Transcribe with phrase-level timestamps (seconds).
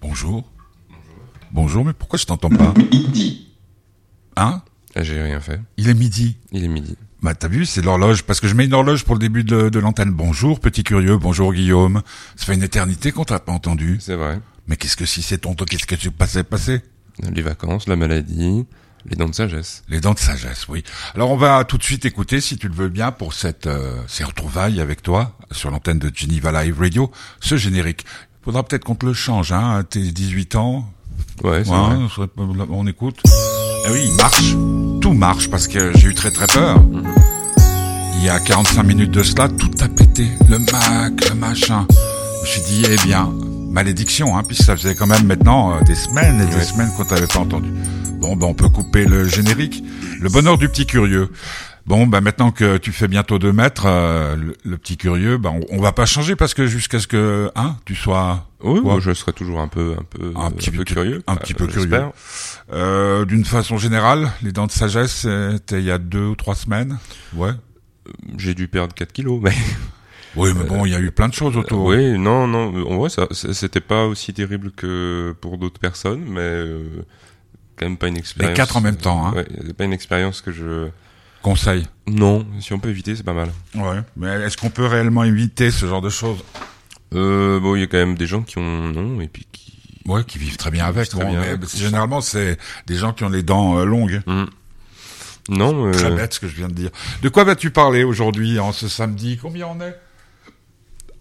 [0.00, 0.44] Bonjour.
[1.52, 3.48] Bonjour, mais pourquoi je t'entends pas Midi.
[4.36, 4.62] Hein
[4.94, 5.60] Ah, J'ai rien fait.
[5.76, 6.36] Il est midi.
[6.52, 6.96] Il est midi.
[7.22, 9.68] Bah t'as vu, c'est l'horloge, parce que je mets une horloge pour le début de,
[9.68, 10.10] de l'antenne.
[10.12, 12.02] Bonjour, petit curieux, bonjour Guillaume.
[12.36, 13.98] Ça fait une éternité qu'on t'a pas entendu.
[14.00, 14.40] C'est vrai.
[14.68, 16.80] Mais qu'est-ce que si c'est tonton, qu'est-ce que tu passais passé
[17.22, 18.64] Les vacances, la maladie,
[19.04, 19.82] les dents de sagesse.
[19.90, 20.82] Les dents de sagesse, oui.
[21.14, 24.00] Alors on va tout de suite écouter, si tu le veux bien, pour cette euh,
[24.06, 27.10] ces retrouvailles avec toi sur l'antenne de Geneva Live Radio,
[27.40, 28.06] ce générique.
[28.42, 30.84] Faudra peut-être qu'on te le change, hein, tes 18 ans.
[31.44, 31.76] Ouais, c'est Ouais,
[32.16, 32.26] vrai.
[32.70, 33.18] on écoute.
[33.86, 34.54] Eh oui, il marche.
[35.00, 36.82] Tout marche parce que j'ai eu très très peur.
[38.16, 40.26] Il y a 45 minutes de cela, tout a pété.
[40.48, 41.86] Le Mac, le machin.
[41.90, 43.30] Je me suis dit, eh bien,
[43.70, 47.04] malédiction, hein, puisque ça faisait quand même maintenant euh, des semaines et des semaines qu'on
[47.04, 47.70] t'avait pas entendu.
[48.20, 49.82] Bon, ben on peut couper le générique.
[50.20, 51.30] Le bonheur du petit curieux.
[51.86, 55.60] Bon, ben maintenant que tu fais bientôt deux mètres, euh, le, le petit curieux, ben
[55.70, 58.98] on, on va pas changer parce que jusqu'à ce que, hein, tu sois Oui, moi,
[59.00, 61.22] je serais toujours un peu, un peu, Un petit peu- curieux.
[61.26, 61.86] un Euh, petit peu j'espère.
[61.88, 62.12] curieux.
[62.72, 66.54] Euh, d'une façon générale, les dents de sagesse, c'était il y a deux ou trois
[66.54, 66.98] semaines.
[67.34, 67.52] Ouais.
[68.38, 69.52] J'ai dû perdre 4 kilos, mais.
[70.36, 71.86] Oui, mais bon, il y a eu plein de choses autour.
[71.86, 72.72] oui, non, non.
[72.88, 76.84] En vrai, ça, c'était pas aussi terrible que pour d'autres personnes, mais euh,
[77.76, 78.56] quand même pas une expérience.
[78.56, 79.32] quatre en même temps, hein.
[79.34, 80.86] Ouais, c'est pas une expérience que je.
[81.42, 81.86] Conseil.
[82.06, 83.50] Non, si on peut éviter, c'est pas mal.
[83.74, 84.00] Ouais.
[84.16, 86.42] Mais est-ce qu'on peut réellement éviter ce genre de choses?
[87.14, 89.74] Euh, bon, il y a quand même des gens qui ont non et puis qui.
[90.06, 91.08] Ouais, qui vivent très bien avec.
[91.08, 94.22] Très Bon, bien mais généralement, c'est des gens qui ont les dents euh, longues.
[94.26, 94.44] Hmm.
[95.48, 95.86] Non.
[95.88, 96.90] euh, Très bête ce que je viens de dire.
[97.22, 99.38] De quoi vas-tu parler aujourd'hui, en ce samedi?
[99.40, 99.96] Combien on est?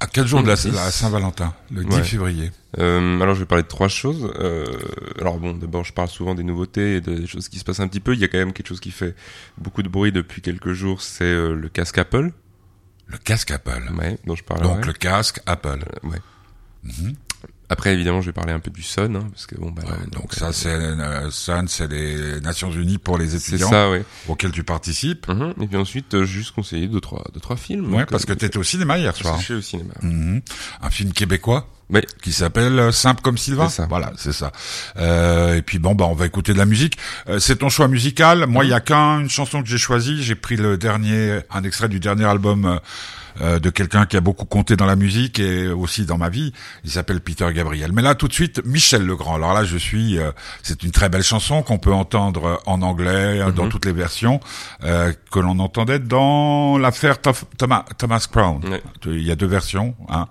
[0.02, 0.74] À quel jour de la, Le 10.
[0.76, 2.04] la Saint-Valentin Le 10 Ouais.
[2.04, 2.52] février.
[2.78, 4.32] Euh, alors je vais parler de trois choses.
[4.40, 4.66] Euh,
[5.20, 7.88] alors bon, d'abord je parle souvent des nouveautés et des choses qui se passent un
[7.88, 8.14] petit peu.
[8.14, 9.14] Il y a quand même quelque chose qui fait
[9.58, 12.32] beaucoup de bruit depuis quelques jours, c'est euh, le casque Apple,
[13.08, 13.90] Le casque Apple.
[13.98, 14.70] ouais, dont je parlerai.
[14.76, 15.80] Donc le casque Apple.
[16.06, 16.20] Euh, ouais.
[16.84, 17.16] Mhm.
[17.72, 19.92] Après évidemment je vais parler un peu du Sun, hein, parce que bon bah Ouais,
[19.94, 23.90] euh, donc euh, ça, c'est euh, SUN, c'est les Nations Unies pour les étudiants ça,
[23.92, 24.04] ouais.
[24.28, 25.28] auxquels tu participes.
[25.28, 25.54] Mhm.
[25.62, 27.94] Et puis ensuite euh, juste conseiller deux trois deux trois films.
[27.94, 29.38] Ouais, Donc, parce que euh, tu étais au cinéma hier soir.
[29.40, 29.94] je suis au cinéma.
[30.02, 30.42] Mhm.
[30.82, 32.06] Un film québécois Ouais.
[32.22, 33.68] qui s'appelle euh, Simple comme Sylvain.
[33.68, 33.88] Ça.
[33.90, 34.52] Voilà, c'est ça.
[34.98, 36.98] Euh, et puis bon, bah on va écouter de la musique.
[37.28, 38.46] Euh, c'est ton choix musical.
[38.46, 40.22] Moi, il y a qu'une chanson que j'ai choisie.
[40.22, 42.80] J'ai pris le dernier, un extrait du dernier album.
[43.42, 46.30] Euh, euh, de quelqu'un qui a beaucoup compté dans la musique et aussi dans ma
[46.30, 46.54] vie.
[46.84, 47.92] Il s'appelle Peter Gabriel.
[47.94, 49.36] Mais là, tout de suite, Michel Legrand.
[49.36, 50.18] Alors là, je suis.
[50.20, 53.70] euh, c'est une très belle chanson qu'on peut entendre en anglais euh, dans Mhm.
[53.70, 54.40] toutes les versions
[54.84, 57.18] euh, que l'on entendait dans l'affaire
[57.58, 58.62] Thomas, Thomas Crown.
[59.06, 59.96] Il y a deux versions.
[60.10, 60.28] Hein.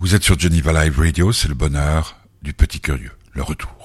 [0.00, 3.83] Vous êtes sur Geneva Live Radio, c'est le bonheur du petit curieux, le retour.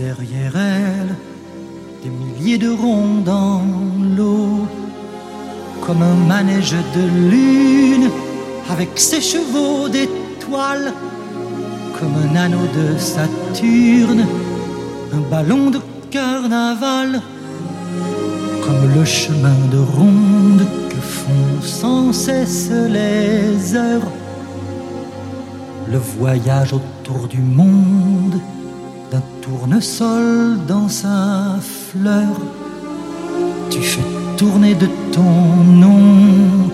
[0.00, 1.14] Derrière elle
[2.02, 3.60] des milliers de ronds dans
[4.16, 4.66] l'eau,
[5.82, 8.08] comme un manège de lune
[8.70, 10.94] avec ses chevaux d'étoiles,
[11.98, 14.26] comme un anneau de Saturne,
[15.12, 15.80] un ballon de
[16.10, 17.20] carnaval
[18.64, 24.10] comme le chemin de ronde que font sans cesse les heures.
[25.92, 28.40] Le voyage autour du monde
[29.10, 32.28] d'un tournesol dans sa fleur.
[33.70, 35.32] Tu fais tourner de ton
[35.84, 36.70] nom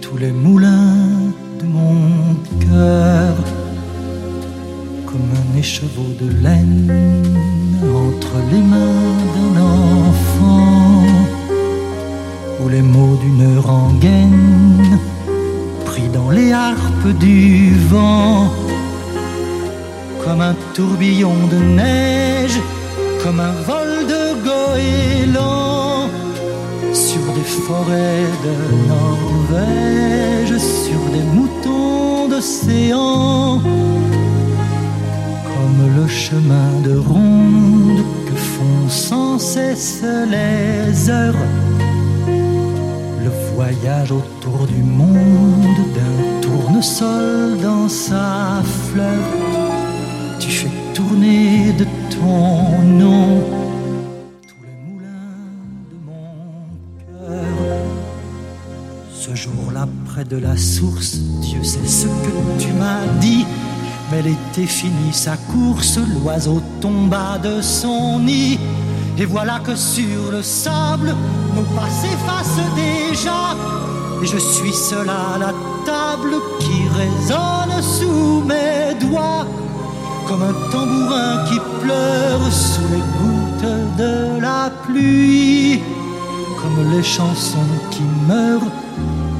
[0.00, 3.34] tous les moulins de mon cœur.
[5.06, 6.92] Comme un écheveau de laine
[8.06, 11.02] entre les mains d'un enfant,
[12.62, 14.98] ou les mots d'une rengaine
[15.84, 18.52] pris dans les harpes du vent,
[20.28, 22.60] comme un tourbillon de neige,
[23.22, 26.10] comme un vol de goéland
[26.92, 28.56] sur des forêts de
[28.94, 33.62] Norvège, sur des moutons d'océan
[35.50, 40.02] comme le chemin de ronde que font sans cesse
[40.34, 41.44] les heures.
[43.24, 49.67] Le voyage autour du monde d'un tournesol dans sa fleur.
[50.98, 53.40] Tourner de ton nom
[54.48, 55.46] tous les moulins
[55.92, 56.24] de mon
[56.98, 57.76] cœur.
[59.14, 63.46] Ce jour-là, près de la source, Dieu sait ce que tu m'as dit.
[64.10, 68.58] Mais l'été finit sa course, l'oiseau tomba de son nid.
[69.16, 71.14] Et voilà que sur le sable,
[71.54, 73.54] nos pas s'effacent déjà.
[74.20, 75.54] Et je suis seul à la
[75.86, 79.46] table qui résonne sous mes doigts.
[80.28, 85.80] Comme un tambourin qui pleure sous les gouttes de la pluie.
[86.60, 88.70] Comme les chansons qui meurent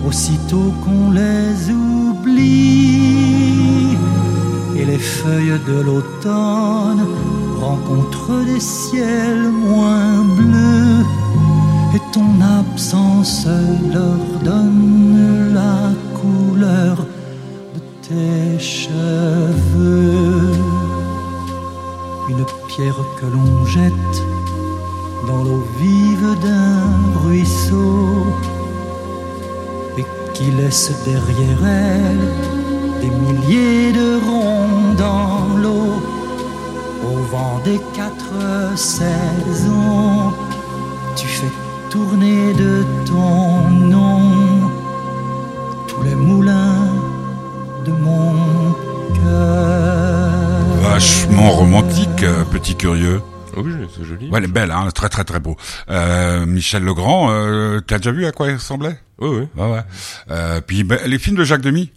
[0.07, 3.09] aussitôt qu'on les oublie.
[4.77, 7.05] Et les feuilles de l'automne
[7.61, 11.05] rencontrent des ciels moins bleus.
[11.95, 13.47] Et ton absence
[13.93, 16.97] leur donne la couleur
[17.75, 20.39] de tes cheveux.
[22.29, 23.93] Une pierre que l'on jette
[25.27, 28.27] dans l'eau vive d'un ruisseau
[29.97, 30.05] et
[30.35, 32.29] qui laisse derrière elle
[33.01, 36.03] des milliers de ronds dans l'eau
[37.09, 40.33] au vent des quatre saisons.
[41.17, 41.53] Tu fais
[41.89, 44.21] tourner de ton nom
[45.87, 46.93] tous les moulins
[47.87, 48.35] de mon
[49.15, 49.68] cœur.
[50.99, 53.23] Vachement romantique, euh, petit curieux.
[53.57, 54.29] Oui, c'est joli.
[54.31, 55.57] Ouais, elle est belle, hein, très très très beau.
[55.89, 58.99] Euh, Michel Legrand, euh, t'as déjà vu à quoi il ressemblait?
[59.21, 59.49] Oui, oui.
[59.57, 59.83] Ouais, ouais.
[60.33, 61.93] Euh, puis ben, les films de Jacques Demy?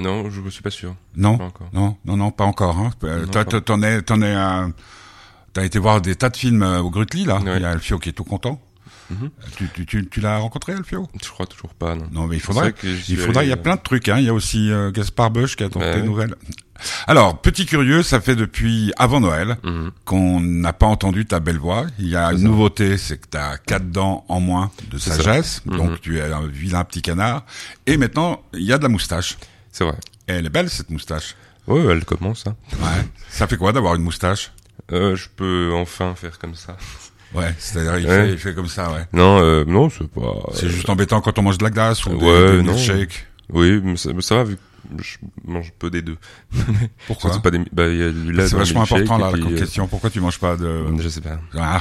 [0.00, 0.96] Non, je ne suis pas sûr.
[1.14, 1.68] Non, Pas encore.
[1.72, 2.76] non, non, non, pas encore.
[2.76, 2.90] Hein.
[3.04, 4.66] Euh, t'en es, t'en es, euh,
[5.52, 7.36] t'as été voir des tas de films euh, au Grutli là.
[7.38, 7.52] Ouais.
[7.58, 8.60] Il y a Alfio qui est tout content.
[9.10, 9.30] Mhm.
[9.56, 11.08] Tu, tu, tu, tu l'as rencontré Alfio?
[11.22, 12.06] Je crois toujours pas, non.
[12.12, 12.72] Non, mais il faudrait.
[12.84, 13.44] Il suis faudrait.
[13.46, 14.08] Il y a plein de trucs.
[14.08, 14.18] Hein.
[14.18, 16.06] Il y a aussi euh, Gaspard Bush qui a tenté Ouais, des ouais.
[16.06, 16.34] nouvelles.
[17.06, 19.90] Alors, petit curieux, ça fait depuis avant Noël Mhm.
[20.04, 21.86] qu'on n'a pas entendu ta belle voix.
[21.98, 22.44] Il y a une ça.
[22.44, 25.76] nouveauté, c'est que tu as quatre dents en moins de sagesse, Mhm.
[25.76, 27.44] donc tu es un vilain petit canard.
[27.86, 29.36] Et maintenant, il y a de la moustache.
[29.72, 29.96] C'est vrai.
[30.28, 31.34] Et elle est belle cette moustache.
[31.66, 32.46] Ouais, elle commence.
[32.46, 32.56] Hein.
[32.80, 33.04] Ouais.
[33.28, 34.52] ça fait quoi d'avoir une moustache?
[34.92, 36.76] Euh, je peux enfin faire comme ça.
[37.34, 38.26] Ouais, c'est-à-dire il, Ouais.
[38.26, 39.06] fait, il fait comme ça, ouais.
[39.12, 40.34] Non, euh, non, c'est pas.
[40.52, 43.26] C'est juste embêtant quand on mange de la glace ou des, Ouais, des milkshakes.
[43.52, 46.16] Oui, mais ça, mais ça va vu que je mange peu des deux.
[47.06, 47.58] Pourquoi C'est pas des.
[47.72, 49.86] Bah, il y a du lait C'est vachement important là et comme puis, euh, question.
[49.86, 51.38] Pourquoi tu manges pas de Je sais pas.
[51.56, 51.80] Ah.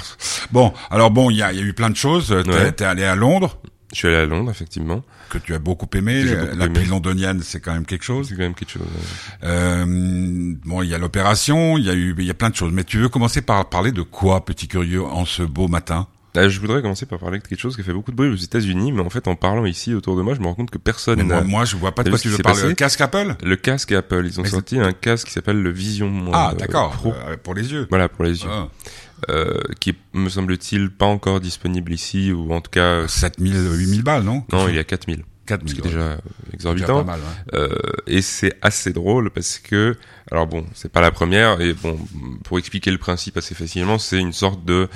[0.51, 2.27] Bon, alors bon, il y a, il y a eu plein de choses.
[2.45, 2.71] T'es Ouais.
[2.71, 3.57] t'es allé à Londres,
[3.91, 5.03] Je suis allé à Londres, effectivement.
[5.29, 6.23] que tu as beaucoup aimé.
[6.23, 6.85] Beaucoup la aimé.
[6.85, 8.27] londonienne, c'est quand même quelque chose.
[8.29, 8.83] C'est quand même quelque chose.
[9.43, 12.49] euh, Euh, bon, il y a l'opération, il y a eu, il y a plein
[12.49, 12.71] de choses.
[12.71, 16.07] Mais tu veux commencer par parler de quoi, petit curieux, en ce beau matin?
[16.37, 18.29] Ah, je voudrais commencer par parler de quelque chose qui a fait beaucoup de bruit
[18.29, 20.69] aux États-Unis, mais en fait, en parlant ici autour de moi, je me rends compte
[20.69, 22.67] que personne moi, moi, je vois pas de quoi tu veux parler.
[22.67, 23.35] Le casque Apple?
[23.43, 26.55] Le casque Apple, ils ont Mais sorti un casque qui s'appelle le Vision Ah, euh,
[26.55, 26.95] d'accord.
[27.27, 27.87] Euh, pour les yeux.
[27.89, 28.49] Voilà, pour les yeux.
[28.49, 28.67] Ah,
[29.29, 33.53] Euh, qui est, me semble-t-il, pas encore disponible ici, ou en tout cas, euh, 7000,
[33.77, 34.43] 8000 balles, non?
[34.51, 35.17] Non, il y a 4000.
[35.17, 35.23] Ce
[35.55, 35.73] 4000.
[35.73, 36.97] qui est déjà euh, déjà exorbitant.
[37.03, 37.19] pas mal.
[37.19, 37.59] ouais.
[37.59, 37.75] Euh,
[38.05, 39.97] et c'est assez drôle parce que,
[40.31, 41.97] alors bon, c'est pas la première et bon,
[42.43, 44.87] pour expliquer le principe assez facilement, c'est une sorte de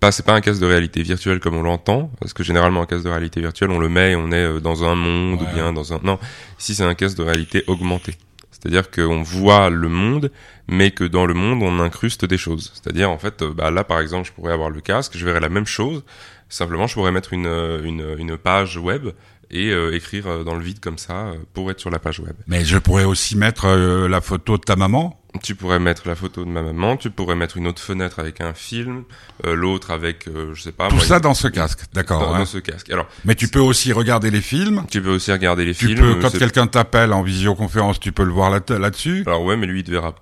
[0.00, 2.86] pas, c'est pas un casque de réalité virtuelle comme on l'entend, parce que généralement un
[2.86, 5.46] casque de réalité virtuelle, on le met et on est euh, dans un monde Ouais.
[5.50, 6.18] ou bien dans un, non,
[6.58, 8.16] ici c'est un casque de réalité augmentée.
[8.60, 10.30] C'est-à-dire qu'on voit le monde,
[10.68, 12.72] mais que dans le monde, on incruste des choses.
[12.74, 15.40] C'est-à-dire, en fait, euh, bah, là, par exemple, je pourrais avoir le casque, je verrais
[15.40, 16.04] la même chose,
[16.48, 19.08] simplement, je pourrais mettre une, euh, une, une page web
[19.50, 22.20] et euh, écrire euh, dans le vide comme ça euh, pour être sur la page
[22.20, 22.34] web.
[22.46, 25.19] Mais je pourrais aussi mettre euh, la photo de ta maman.
[25.44, 28.40] Tu pourrais mettre la photo de ma maman, tu pourrais mettre une autre fenêtre avec
[28.40, 29.04] un film,
[29.46, 32.20] euh, l'autre avec, euh, je sais pas, Tout moi, ça dans ce casque, d'accord.
[32.20, 32.38] dans, hein.
[32.40, 32.90] dans ce casque.
[32.90, 34.84] Alors, Mais tu peux aussi regarder les films.
[34.90, 36.00] tu peux aussi regarder les Tu films.
[36.00, 39.22] peux, quand c'est- quelqu'un t'appelle en visioconférence, tu peux le voir là- là-dessus.
[39.26, 40.16] Alors ouais, mais lui, il te verra.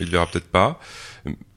[0.00, 0.80] Il te verra peut-être pas.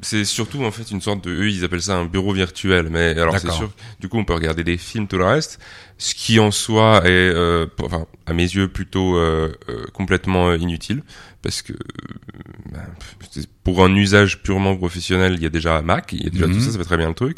[0.01, 2.87] C'est surtout en fait une sorte de, eux ils appellent ça un bureau virtuel.
[2.89, 5.59] Mais alors c'est sûr, du coup on peut regarder des films tout le reste,
[5.99, 10.49] ce qui en soi est, euh, pour- enfin à mes yeux plutôt euh, euh, complètement
[10.49, 11.03] euh, inutile
[11.41, 12.77] parce que euh,
[13.31, 16.47] c'est- pour un usage purement professionnel, il y a déjà Mac, il y a déjà
[16.47, 16.53] Mhm.
[16.55, 17.37] tout ça, ça fait très bien le truc.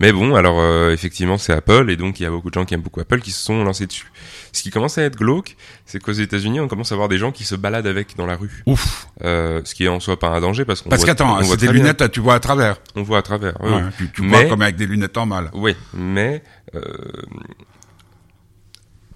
[0.00, 2.64] Mais bon, alors euh, effectivement c'est Apple et donc il y a beaucoup de gens
[2.64, 4.10] qui aiment beaucoup Apple qui se sont lancés dessus.
[4.52, 7.30] Ce qui commence à être glauque, c'est qu'aux États-Unis on commence à voir des gens
[7.32, 8.62] qui se baladent avec dans la rue.
[8.66, 9.06] Ouf.
[9.24, 11.66] Euh, ce qui est en soi pas un danger parce qu'on Parce qu'attends, c'est des
[11.68, 11.72] bien.
[11.74, 12.76] lunettes, là, tu vois à travers.
[12.94, 13.60] on voit à travers.
[13.62, 15.50] Ouais, tu, tu Mais- vois comme avec des lunettes en mal.
[15.54, 16.42] Oui, mais
[16.74, 16.80] euh,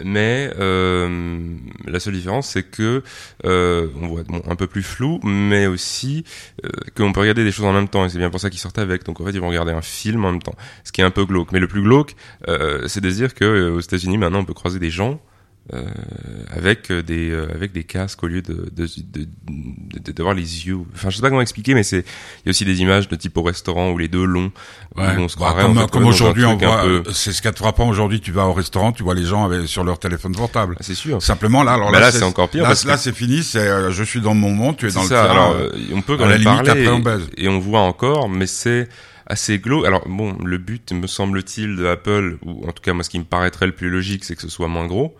[0.03, 1.55] mais euh,
[1.85, 3.03] la seule différence c'est que
[3.45, 6.23] euh, on voit bon, un peu plus flou, mais aussi
[6.65, 8.59] euh, qu'on peut regarder des choses en même temps et c'est bien pour ça qu'ils
[8.59, 9.03] sortent avec.
[9.05, 11.11] Donc en fait ils vont regarder un film en même temps, ce qui est un
[11.11, 11.51] peu glauque.
[11.51, 12.15] Mais le plus glauque,
[12.47, 15.21] euh, c'est de dire que euh, aux États-Unis maintenant on peut croiser des gens.
[15.73, 15.85] Euh,
[16.49, 19.27] avec des euh, avec des casques au lieu de de de
[19.99, 22.51] de- d'avoir les yeux enfin je sais pas comment expliquer mais c'est il y a
[22.51, 24.51] aussi des images de type au restaurant où les deux longs
[24.95, 25.15] où Ouais.
[25.17, 27.31] on se Bah, croirait comme en fait, comme un aujourd'hui, on voit, peu- euh, c'est
[27.31, 29.83] ce qu'il te frappant aujourd'hui, tu vas au restaurant, tu vois les gens avec, sur
[29.85, 30.75] leur téléphone portable.
[30.79, 32.89] Ah, c'est sûr Simplement, là, alors Bah là, là, c'est encore pire Là, parce que-
[32.89, 35.21] là, c'est fini, c'est, euh, je suis dans mon monde, tu es dans le ça.
[35.23, 37.29] tien, Alors, euh, euh, on peut quand même limite, parler après, on et- baise.
[37.37, 38.89] et, on voit encore, mais c'est
[39.27, 39.85] assez glauque.
[39.85, 43.19] Alors bon, le but, me semble-t-il, de Apple, ou en tout cas moi, ce qui
[43.19, 45.15] me paraîtrait le plus logique, c'est que ce soit moins gros.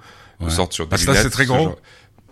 [0.45, 0.51] Ouais.
[0.51, 1.57] sorte sur des Parce que c'est très gros.
[1.63, 1.77] genre-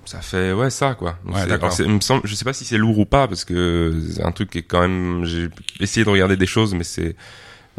[0.06, 1.20] Ça fait ouais ça quoi.
[1.24, 3.94] Donc, Ouais, alors, me semble, je sais pas si c'est lourd ou pas parce que
[4.16, 5.24] c'est un truc qui est quand même.
[5.25, 5.50] J'ai
[5.80, 7.16] essayé de regarder des choses, mais c'est.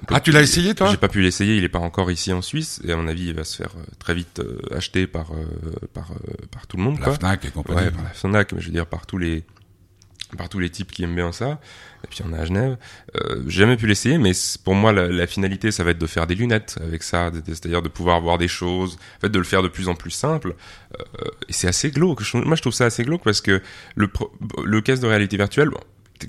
[0.09, 0.91] Ah, tu l'as essayé, toi?
[0.91, 1.57] J'ai pas pu l'essayer.
[1.57, 3.73] Il est pas encore ici en Suisse et à mon avis, il va se faire
[3.77, 5.45] euh, très vite euh, acheter par euh,
[5.93, 6.17] par euh,
[6.53, 7.15] par tout le monde La quoi.
[7.15, 7.81] Fnac et compagnie.
[7.81, 9.43] Ouais, par la Fnac, mais je veux dire par tous les
[10.39, 11.59] par tous les types qui aiment bien ça.
[12.05, 12.77] Et puis on a à Genève.
[13.17, 14.33] Euh, j'ai jamais pu l'essayer, mais
[14.65, 17.83] pour moi la, la finalité, ça va être de faire des lunettes avec ça, c'est-à-dire
[17.83, 20.55] de pouvoir voir des choses, en fait de le faire de plus en plus simple.
[20.99, 22.23] Euh, et c'est assez glauque.
[22.35, 23.61] Moi, je trouve ça assez glauque parce que
[23.97, 24.09] le
[24.65, 25.69] le casque de réalité virtuelle.
[25.71, 25.81] bon,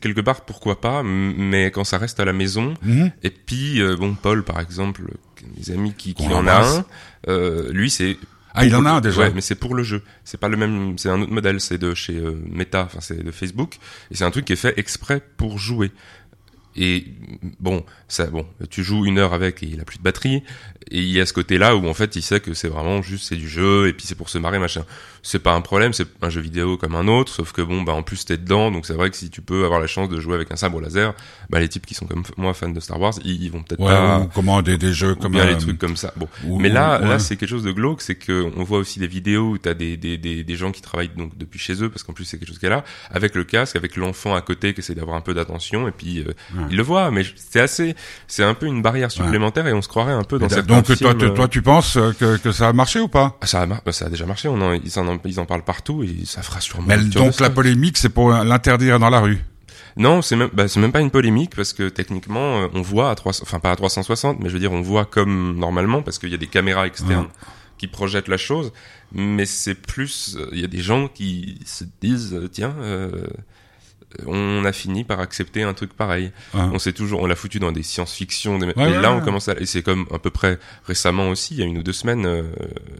[0.02, 3.12] quelque part pourquoi pas mais quand ça reste à la maison Mhm.
[3.24, 5.02] et puis euh, bon Paul par exemple
[5.58, 6.86] mes amis qui, qui en a un
[7.28, 8.18] euh, lui c'est
[8.54, 9.22] Ah, il en a déjà.
[9.22, 10.04] Ouais, mais c'est pour le jeu.
[10.24, 13.24] C'est pas le même, c'est un autre modèle, c'est de chez euh, Meta, enfin c'est
[13.24, 13.78] de Facebook,
[14.12, 15.92] et c'est un truc qui est fait exprès pour jouer.
[16.76, 17.06] Et
[17.60, 20.44] bon, ça, bon, tu joues une heure avec et il a plus de batterie.
[20.90, 23.30] Et il y a ce côté-là où en fait il sait que c'est vraiment juste
[23.30, 24.84] c'est du jeu et puis c'est pour se marrer machin.
[25.24, 27.94] C'est pas un problème, c'est un jeu vidéo comme un autre, sauf que bon bah
[27.94, 30.20] en plus t'es dedans, donc c'est vrai que si tu peux avoir la chance de
[30.20, 31.14] jouer avec un sabre laser,
[31.50, 33.80] bah les types qui sont comme moi fans de Star Wars, ils, ils vont peut-être
[33.80, 36.12] Ouais, pas ou comment des, des jeux ou comme bien euh, les trucs comme ça.
[36.18, 37.08] Bon, ou- mais là, ouais.
[37.08, 39.76] là, c'est quelque chose de glauque, c'est que on voit aussi des vidéos où t'as
[39.76, 42.40] des, des, des, des gens qui travaillent donc depuis chez eux, parce qu'en plus c'est
[42.40, 45.22] quelque chose qu'elle a, avec le casque, avec l'enfant à côté qui essaie d'avoir un
[45.22, 46.61] peu d'attention, et puis euh, Ouais.
[46.70, 47.96] Il le voit, mais c'est assez,
[48.28, 50.86] c'est un peu une barrière supplémentaire, et on se croirait un peu dans certains Donc
[50.86, 53.38] toi, films, toi, tu penses euh, que, que ça a marché ou pas?
[53.42, 55.64] Ah, ça a, bah, ça a déjà marché, on en, ils, en, ils en parlent
[55.64, 56.88] partout, et ça fera sûrement.
[56.88, 59.44] Mais donc la polémique, c'est pour l'interdire dans la rue?
[59.98, 63.12] Non, c'est même, bah, c'est même pas une polémique parce que techniquement, euh, on voit
[63.12, 66.18] à 300, enfin pas à 360, mais je veux dire, on voit comme normalement parce
[66.20, 67.28] qu'il y a des caméras externes
[67.78, 68.72] qui projettent la chose.
[69.14, 73.28] Mais c'est plus, euh, il y a des gens qui se disent, tiens, euh,
[74.28, 76.32] on a fini par accepter un truc pareil.
[76.54, 78.60] On s'est toujours, on l'a foutu dans des science-fiction.
[78.60, 78.68] Des...
[78.68, 79.20] Ouais, et ouais, là, ouais.
[79.22, 81.78] on commence à, et c'est comme à peu près récemment aussi, il y a une
[81.78, 82.44] ou deux semaines, euh,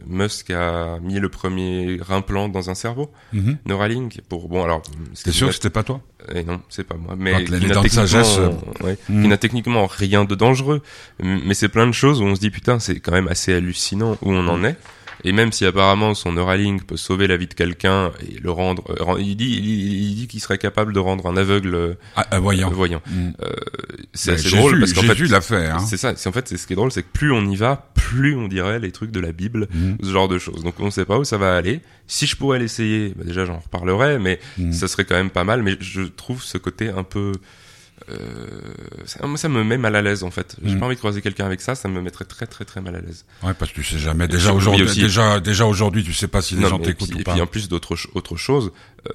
[0.06, 3.58] Musk a mis le premier implant dans un cerveau, Mhm.
[3.66, 4.82] Neuralink, pour, bon alors,
[5.24, 6.00] T'es sûr que c'était pas toi?
[6.34, 7.14] Eh non, c'est pas moi.
[7.18, 8.50] Mais qui n'a techniquement- euh,
[8.84, 10.82] ouais, n'a techniquement rien de dangereux.
[11.20, 14.16] Mais c'est plein de choses où on se dit putain, c'est quand même assez hallucinant
[14.22, 14.76] où on en est.
[15.24, 18.84] Et même si apparemment son Neuralink peut sauver la vie de quelqu'un et le rendre,
[19.00, 22.26] euh, il dit, il, il dit qu'il serait capable de rendre un aveugle euh, ah,
[22.34, 22.70] euh, Voyant.
[22.70, 23.02] voyant.
[23.10, 23.32] Mhm.
[24.14, 25.66] C'est Mais assez drôle parce qu'en fait, Jésus l'a fait.
[25.68, 25.78] Hein.
[25.78, 26.14] c'est ça.
[26.16, 28.34] C'est en fait, c'est ce qui est drôle, c'est que plus on y va, plus
[28.36, 29.98] on dirait les trucs de la Bible, Mhm.
[30.02, 30.62] ce genre de choses.
[30.64, 31.80] Donc on sait pas où ça va aller.
[32.06, 34.72] Si je pourrais l'essayer, bah, déjà j'en reparlerai, mais Mhm.
[34.72, 35.62] ça serait quand même pas mal.
[35.62, 37.32] Mais je trouve ce côté un peu,
[38.10, 38.16] euh,
[39.04, 40.56] ça, moi, ça me met mal à l'aise en fait.
[40.64, 40.80] J'ai Mhm.
[40.80, 43.00] pas envie de croiser quelqu'un avec ça, ça me mettrait très très très mal à
[43.00, 43.24] l'aise.
[43.42, 44.24] Ouais, parce que tu sais jamais.
[44.24, 47.14] Et Déjà aujourd'hui, déjà, déjà aujourd'hui, tu sais pas si les Non, gens et t'écoutent
[47.14, 47.32] ou et pas.
[47.32, 48.72] puis en plus d'autres autre chose,
[49.08, 49.12] euh,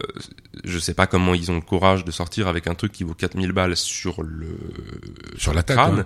[0.63, 3.13] je sais pas comment ils ont le courage de sortir avec un truc qui vaut
[3.13, 4.57] 4000 balles sur le
[5.37, 5.97] Sur la tête, crâne.
[5.99, 6.03] ouais.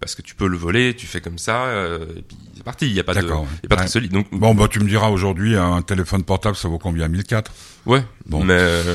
[0.00, 2.86] Parce que tu peux le voler, tu fais comme ça, euh, et puis c'est parti.
[2.86, 3.86] Il y a pas de, y a pas de ouais.
[3.86, 4.12] solide.
[4.12, 7.06] Donc Bon, bah, tu me diras aujourd'hui, un téléphone portable, ça vaut combien?
[7.08, 7.52] 1004
[7.84, 8.42] ouais, Bon.
[8.42, 8.94] mais euh,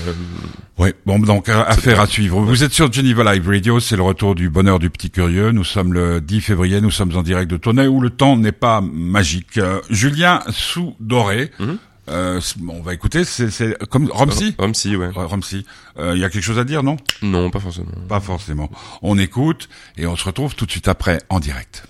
[0.79, 2.41] Oui, bon, donc euh, affaire à suivre.
[2.41, 5.51] Vous êtes sur Geneva Live Radio, c'est le retour du bonheur du petit curieux.
[5.51, 8.51] Nous sommes le 10 février, nous sommes en direct de Tonnet où le temps n'est
[8.51, 9.59] pas magique.
[9.59, 11.77] Euh, Julien Sous-Doré, Mhm.
[12.09, 15.09] Euh, on va écouter, c'est comme Romsey Romsey, ouais.
[15.13, 15.63] Romsey.
[15.97, 16.97] Euh, Il y a quelque chose à dire, non?
[17.21, 17.91] Non, pas forcément.
[18.07, 18.69] Pas forcément.
[19.01, 21.85] On écoute et on se retrouve tout de suite après en direct.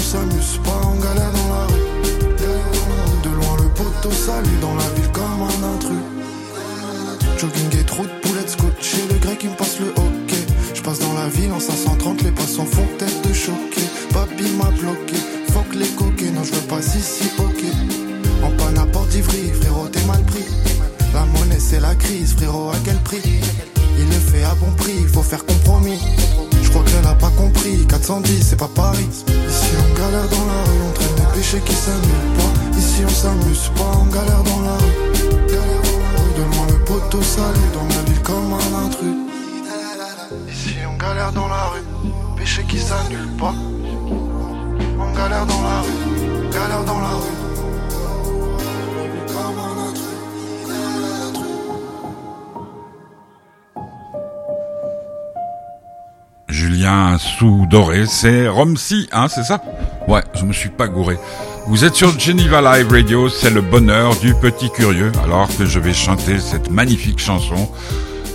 [0.00, 1.88] S'amuse pas, on galère dans la rue.
[3.22, 6.04] De loin le poteau salue dans la ville comme un intrus.
[7.38, 10.46] Jogging et trou de poulet scotché, le grec il me passe le hockey.
[10.74, 13.82] Je passe dans la ville en 530, les passants font tête de choqué.
[14.12, 15.16] Papi m'a bloqué,
[15.52, 17.64] fuck les coquets, non je veux pas ici, ok.
[18.42, 20.44] En panne à porte d'Ivry, frérot t'es mal pris.
[21.14, 23.20] La monnaie c'est la crise, frérot à quel prix?
[23.98, 25.98] Il le fait à bon prix, faut faire compromis.
[26.70, 29.08] Je crois qu'elle a pas compris, 410 c'est pas Paris.
[29.08, 32.78] Ici on galère dans la rue, on traîne des péchés qui s'annulent pas.
[32.78, 34.94] Ici on s'amuse pas, on galère dans la rue.
[35.48, 39.16] Galère dans la rue, donne-moi le poteau salut dans ma ville comme un intrus.
[40.48, 41.82] Ici on galère dans la rue,
[42.36, 43.54] péché qui s'annule pas.
[44.96, 47.49] On galère dans la rue, galère dans la rue.
[56.90, 59.62] Julien sous doré, c'est Romsey, hein, c'est ça?
[60.08, 61.16] Ouais, je me suis pas gouré.
[61.68, 65.78] Vous êtes sur Geneva Live Radio, c'est le bonheur du petit curieux, alors que je
[65.78, 67.70] vais chanter cette magnifique chanson.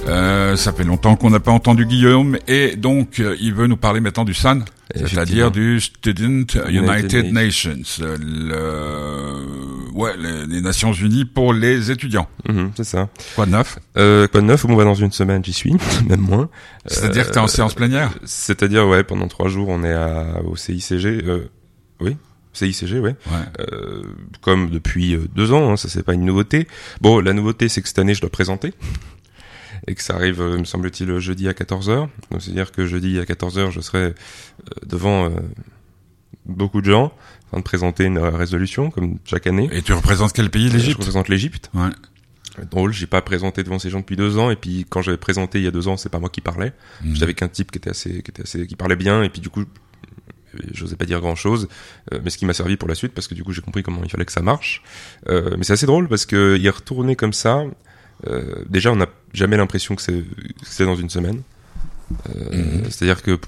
[0.07, 3.77] Euh, ça fait longtemps qu'on n'a pas entendu Guillaume, et donc euh, il veut nous
[3.77, 4.59] parler maintenant du SAN,
[4.93, 9.91] c'est-à-dire du Student United, Nations, euh, le...
[9.97, 10.11] ouais,
[10.47, 12.27] les, Nations Unies pour les étudiants.
[12.47, 13.09] Mhm, c'est ça.
[13.35, 13.79] Quoi de neuf?
[13.97, 14.65] Euh, quoi de neuf?
[14.65, 15.75] Bon, bah, dans une semaine, j'y suis,
[16.07, 16.49] même moins.
[16.85, 18.11] C'est-à-dire que t'es en séance plénière?
[18.25, 21.23] C'est-à-dire, ouais, pendant trois jours, on est à, au CICG.
[21.25, 21.49] Euh,
[21.99, 22.15] oui,
[22.53, 23.15] CICG, ouais.
[23.27, 23.65] Ouais.
[23.71, 24.03] Euh,
[24.41, 26.67] comme depuis euh, deux ans, hein, ça c'est pas une nouveauté.
[27.01, 28.73] Bon, la nouveauté, c'est que cette année, je dois présenter.
[29.87, 32.07] Et que ça arrive, euh, me semble-t-il, jeudi à 14h.
[32.31, 34.13] Donc, c'est-à-dire que jeudi à 14h, je serai euh,
[34.85, 35.29] devant euh,
[36.45, 39.69] beaucoup de gens, en train de présenter une résolution, comme chaque année.
[39.71, 40.97] Et tu représentes quel pays Je L'Égypte?
[40.97, 41.69] représente l'Égypte.
[41.73, 41.89] Ouais.
[42.71, 45.59] Drôle, j'ai pas présenté devant ces gens depuis deux ans, et puis quand j'avais présenté
[45.59, 46.71] il y a deux ans, c'est pas moi qui parlais.
[47.03, 47.15] Mhm.
[47.15, 49.49] J'avais qu'un type qui était assez, qui était assez, qui parlait bien, et puis du
[49.49, 49.65] coup,
[50.73, 51.67] j'osais pas dire grand chose,
[52.23, 54.01] mais ce qui m'a servi pour la suite, parce que du coup, j'ai compris comment
[54.03, 54.81] il fallait que ça marche.
[55.27, 57.63] Euh, mais c'est assez drôle parce que y retourner comme ça,
[58.27, 61.41] euh, déjà, on n'a jamais l'impression que c'est, que c'est dans une semaine.
[62.29, 62.83] Euh, Mhm.
[62.89, 63.39] C'est-à-dire que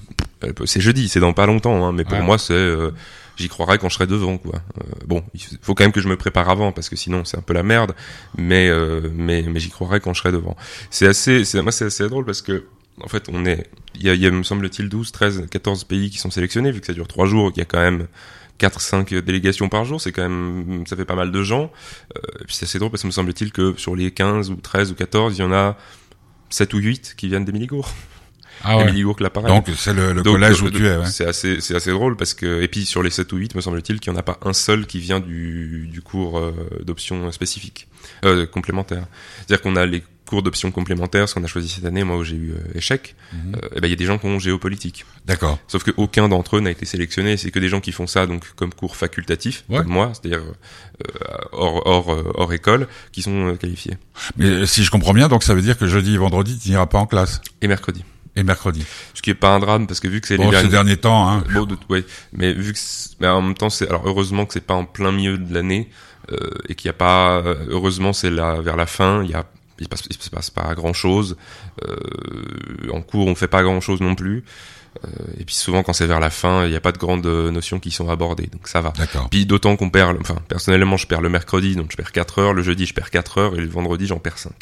[0.44, 2.22] euh, c'est jeudi, c'est dans pas longtemps, hein, mais pour Ouais.
[2.24, 2.90] moi, c'est, euh,
[3.36, 4.56] j'y croirais quand je serai devant, quoi.
[4.80, 7.36] Euh, bon, il faut quand même que je me prépare avant, parce que sinon, c'est
[7.38, 7.94] un peu la merde
[8.36, 10.56] mais euh, mais mais j'y croirais quand je serai devant.
[10.90, 12.64] C'est assez c'est moi c'est assez drôle parce que
[13.00, 15.84] en fait, on est il y a, il y a me semble-t-il 12, 13, 14
[15.84, 18.06] pays qui sont sélectionnés vu que ça dure trois jours, il y a quand même
[18.58, 21.70] 4 5 délégations par jour, c'est quand même ça fait pas mal de gens.
[22.16, 24.56] Euh, et puis c'est assez drôle parce que me semble-t-il que sur les 15 ou
[24.56, 25.76] 13 ou 14, il y en a
[26.50, 27.88] 7 ou 8 qui viennent d'Émilie-Gour.
[28.64, 28.84] Ah ouais.
[28.84, 29.52] Émilie-Gour l'appareil.
[29.52, 30.96] Donc c'est le, le Donc, collège euh, où tu es.
[30.96, 31.06] Ouais.
[31.06, 33.60] C'est assez, c'est assez drôle parce que, et puis sur les 7 ou 8, me
[33.60, 37.30] semble-t-il qu'il n'y en a pas un seul qui vient du, du cours euh, d'options
[37.32, 37.88] spécifiques,
[38.24, 39.06] euh, complémentaires.
[39.38, 42.22] C'est-à-dire qu'on a les cours d'options complémentaires, ce qu'on a choisi cette année, moi où
[42.24, 43.54] j'ai eu euh, échec, Mhm.
[43.56, 45.04] euh, et ben il y a des gens qui ont géopolitique.
[45.26, 45.58] D'accord.
[45.66, 48.26] Sauf que aucun d'entre eux n'a été sélectionné, c'est que des gens qui font ça
[48.26, 49.78] donc comme cours facultatif, Ouais.
[49.78, 51.04] comme moi, c'est-à-dire euh,
[51.52, 53.96] hors, hors, hors école, qui sont qualifiés.
[54.36, 56.86] Mais si je comprends bien, donc ça veut dire que jeudi et vendredi, tu n'iras
[56.86, 57.40] pas en classe?
[57.60, 58.04] Et mercredi.
[58.36, 58.84] Et mercredi.
[59.14, 60.96] Ce qui est pas un drame parce que vu que c'est Bon, les ces derniers-
[60.96, 61.42] temps, hein.
[61.52, 62.78] Bon, de- ouais, mais vu que,
[63.20, 65.90] mais en même temps, c'est alors heureusement que c'est pas en plein milieu de l'année
[66.30, 66.36] euh,
[66.68, 69.44] et qu'il y a pas, heureusement c'est là vers la fin, il y a,
[69.80, 71.36] il il se passe pas grand chose.
[72.92, 74.44] en cours, on fait pas grand chose non plus.
[75.04, 75.08] Euh,
[75.40, 77.50] et puis souvent, quand c'est vers la fin, il n'y a pas de grandes euh,
[77.50, 78.92] notions qui sont abordées, donc ça va.
[78.96, 79.28] D'accord.
[79.30, 82.54] Puis d'autant qu'on perd, enfin personnellement je perds le mercredi, donc je perds 4 heures,
[82.54, 84.52] le jeudi je perds 4 heures et le vendredi j'en perds 5.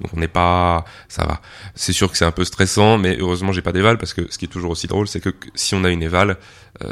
[0.00, 1.40] Donc on n'est pas, ça va.
[1.74, 4.38] C'est sûr que c'est un peu stressant, mais heureusement j'ai pas d'éval parce que ce
[4.38, 6.38] qui est toujours aussi drôle, c'est que si on a une éval,
[6.82, 6.88] euh,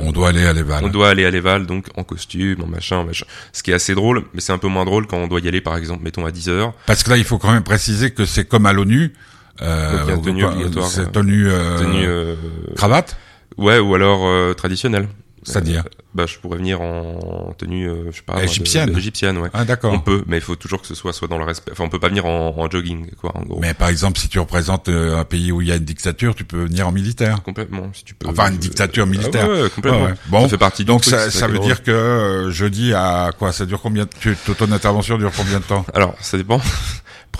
[0.00, 0.84] On doit aller à l'Eval.
[0.84, 3.24] on doit aller à l'éval donc en costume, en machin, en machin.
[3.52, 5.48] Ce qui est assez drôle, mais c'est un peu moins drôle quand on doit y
[5.48, 6.74] aller par exemple, mettons à 10 heures.
[6.86, 9.14] Parce que là, il faut quand même préciser que c'est comme à l'ONU.
[9.62, 12.34] Euh, Donc, tenue pas, obligatoire, C'est euh, tenue, euh, Tenue, euh,
[12.76, 13.16] cravate,
[13.58, 15.08] ouais, ou alors euh, traditionnelle.
[15.42, 15.84] c'est-à-dire.
[16.12, 18.90] Bah je pourrais venir en tenue, je sais pas, Égyptienne.
[18.90, 19.48] de- égyptienne, ouais.
[19.52, 19.92] Ah, d'accord.
[19.92, 21.70] On peut, mais il faut toujours que ce soit soit dans le respect.
[21.70, 23.60] Enfin, on peut pas venir en, en jogging, quoi, en gros.
[23.60, 26.42] Mais par exemple, si tu représentes un pays où il y a une dictature, tu
[26.44, 27.42] peux venir en militaire.
[27.44, 28.26] Complètement, si tu peux.
[28.28, 29.44] Enfin, une dictature militaire.
[29.46, 30.02] Ah ouais, ouais, complètement.
[30.06, 30.14] Ouais.
[30.26, 33.64] Bon, ça fait partie donc truc, ça, ça veut dire que jeudi à quoi Ça
[33.64, 34.34] dure combien de...
[34.54, 35.86] Ton intervention dure combien de temps?
[35.94, 36.60] Alors, ça dépend.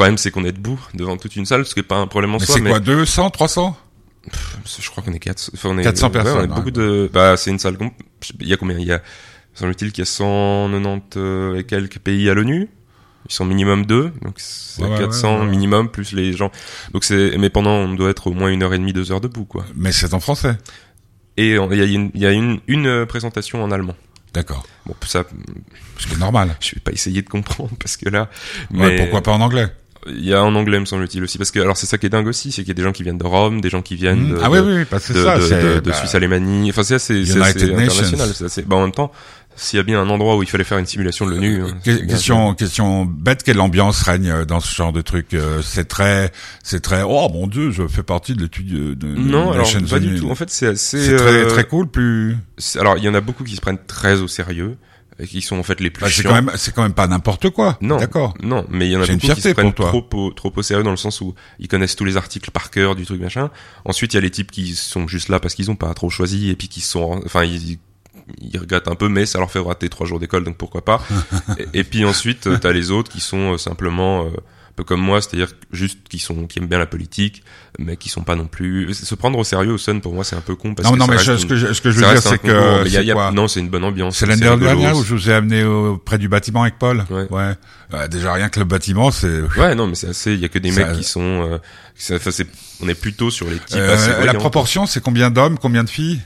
[0.01, 2.07] Le problème, c'est qu'on est debout devant toute une salle, ce qui est pas un
[2.07, 2.55] problème en Mais soi.
[2.55, 3.77] c'est quoi 200, 300
[4.81, 5.29] Je crois qu'on est.
[5.29, 6.71] Enfin, on est 400 ouais, on est personnes, beaucoup ouais.
[6.73, 7.11] de.
[7.13, 7.77] Bah, c'est une salle.
[8.41, 9.03] Il y a combien Il y a.
[9.53, 12.71] Semble-t-il qu'il y a 190 euh, et quelques pays à l'ONU.
[13.29, 15.47] Ils sont minimum deux, donc c'est Ouais, ouais, 400 ouais, ouais.
[15.51, 16.51] minimum plus les gens.
[16.95, 17.37] Donc c'est.
[17.37, 19.67] Mais pendant, on doit être au moins une heure et demie, deux heures debout, quoi.
[19.77, 20.57] Mais c'est en français.
[21.37, 23.97] Et il y a une, y a une, une euh, présentation en allemand.
[24.33, 24.67] D'accord.
[24.87, 25.25] Bon, ça,
[25.99, 26.57] Ce qui est normal.
[26.61, 28.31] je vais pas essayer de comprendre parce que là.
[28.71, 29.69] Ouais, Mais pourquoi pas en anglais?
[30.07, 32.11] Il y a en anglais, me semble-t-il aussi, parce que alors c'est ça qui est
[32.11, 33.97] dingue aussi, c'est qu'il y a des gens qui viennent de Rome, des gens qui
[33.97, 34.31] viennent Mmh.
[34.31, 36.15] de, ah oui, de- oui, parce que de, ça, de- c'est de- de bah, Suisse
[36.15, 36.71] alémanie.
[36.71, 38.31] Enfin, c'est assez, c'est assez international.
[38.35, 39.13] c'est assez- bah, en même temps,
[39.57, 41.63] s'il y a bien un endroit où il fallait faire une simulation de l'ONU.
[41.63, 45.35] hein, Que- bien question, question bête, quelle ambiance règne euh, dans ce genre de truc
[45.35, 46.33] euh, C'est très,
[46.63, 47.03] c'est très.
[47.03, 48.95] Oh mon Dieu, je fais partie de l'étude de.
[48.95, 50.31] de Non, alors Nations pas du tout.
[50.31, 51.05] En fait, c'est assez.
[51.05, 51.89] c'est très, euh, très cool.
[51.89, 52.37] Plus,
[52.79, 54.77] Alors, il y en a beaucoup qui se prennent très au sérieux
[55.27, 57.51] qui sont en fait les plus Bah, c'est quand même, c'est quand même pas n'importe
[57.51, 57.77] quoi.
[57.81, 58.35] Non, D'accord.
[58.43, 59.89] Non, mais il y en a beaucoup qui se prennent toi.
[59.89, 62.71] trop au, trop au sérieux dans le sens où ils connaissent tous les articles par
[62.71, 63.51] cœur du truc machin.
[63.85, 66.11] Ensuite, il y a les types qui sont juste là parce qu'ils ont pas trop
[66.11, 67.79] choisi et puis qui sont, enfin, ils,
[68.41, 71.03] ils regrettent un peu, mais ça leur fait rater trois jours d'école, donc pourquoi pas.
[71.59, 74.31] et, et puis ensuite, euh, t'as les autres qui sont euh, simplement euh,
[74.71, 77.43] un peu comme moi, c'est-à-dire juste qui sont, qui aiment bien la politique,
[77.79, 78.95] mais qui sont pas non plus.
[78.95, 80.99] Se prendre au sérieux au Sun, pour moi, c'est un peu con parce Non, que
[81.01, 82.89] non, mais reste je- une- ce que je, ce que je veux dire, c'est que,
[82.89, 84.17] y a- y a- non, c'est une bonne ambiance.
[84.17, 87.05] C'est l'année dernière où je vous ai amené au, près du bâtiment avec Paul.
[87.11, 87.55] Ouais.
[87.93, 89.43] Euh, déjà rien que le bâtiment, c'est.
[89.59, 90.33] Ouais, non, mais c'est assez.
[90.35, 91.21] Il y a que des mecs qui sont.
[91.51, 91.59] Euh,
[91.97, 92.47] ça- enfin, c'est-
[92.81, 95.91] on est plutôt sur les types Euh, assez la proportion, c'est combien d'hommes, combien de
[95.91, 96.21] filles?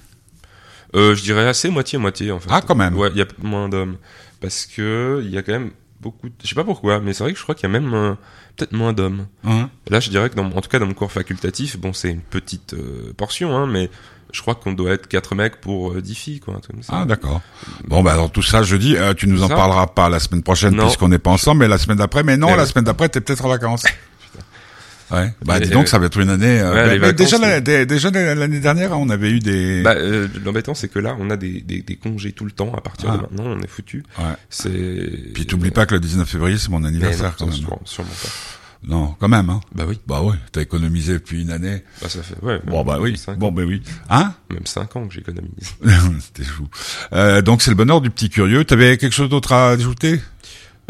[0.95, 2.49] Euh, je dirais assez moitié moitié en fait.
[2.53, 2.95] Ah, quand même.
[2.97, 3.97] Ouais, il y a moins d'hommes
[4.41, 5.71] parce que il y a quand même
[6.05, 6.29] beaucoup.
[6.29, 7.93] de- Je sais pas pourquoi, mais c'est vrai que je crois qu'il y a même
[7.93, 8.15] euh,
[8.57, 9.27] peut-être moins d'hommes.
[9.45, 12.11] Hein Là, je dirais que dans, en tout cas dans mon cours facultatif, bon, c'est
[12.11, 13.91] une petite euh, portion, hein, mais
[14.33, 16.61] je crois qu'on doit être quatre mecs pour euh, 10 filles, quoi.
[16.71, 16.93] comme ça.
[17.01, 17.41] Ah d'accord.
[17.89, 20.19] Bon bah dans tout ça, je dis, euh, tu nous en Ça parleras pas la
[20.21, 22.23] semaine prochaine puisqu'on n'est pas ensemble, mais la semaine d'après.
[22.23, 22.69] Mais non, Eh la oui.
[22.69, 23.85] semaine d'après, t'es peut-être en vacances.
[25.11, 25.33] Ouais.
[25.45, 26.61] Bah dis donc, ça va être une année.
[26.61, 29.83] euh, Ouais, mais déjà, vacances, la- dé- déjà l'année dernière, on avait eu des.
[29.83, 32.73] Bah, euh, l'embêtant, c'est que là, on a des, des, des congés tout le temps.
[32.75, 33.17] À partir Ah.
[33.17, 34.03] de maintenant, on est foutu.
[34.19, 34.25] Ouais.
[34.49, 34.71] C'est.
[35.35, 37.55] Puis t'oublies pas que le 19 février, c'est mon Mais non, anniversaire quand même.
[37.55, 38.29] sûrement, sûrement pas.
[38.87, 39.49] Non, quand même.
[39.49, 39.61] Hein.
[39.75, 39.99] Bah oui.
[40.07, 41.83] Bah oui, t'as économisé depuis une année.
[42.03, 42.37] Bah ça fait.
[42.43, 42.61] Ouais.
[42.67, 43.17] Bon bah oui.
[43.17, 43.83] cinq Bon bah oui.
[44.11, 44.35] Hein?
[44.51, 45.75] Même 5 ans que j'économise.
[46.35, 46.69] T'es fou.
[47.15, 48.63] Euh, donc c'est le bonheur du petit curieux.
[48.67, 50.21] T'avais quelque chose d'autre à ajouter?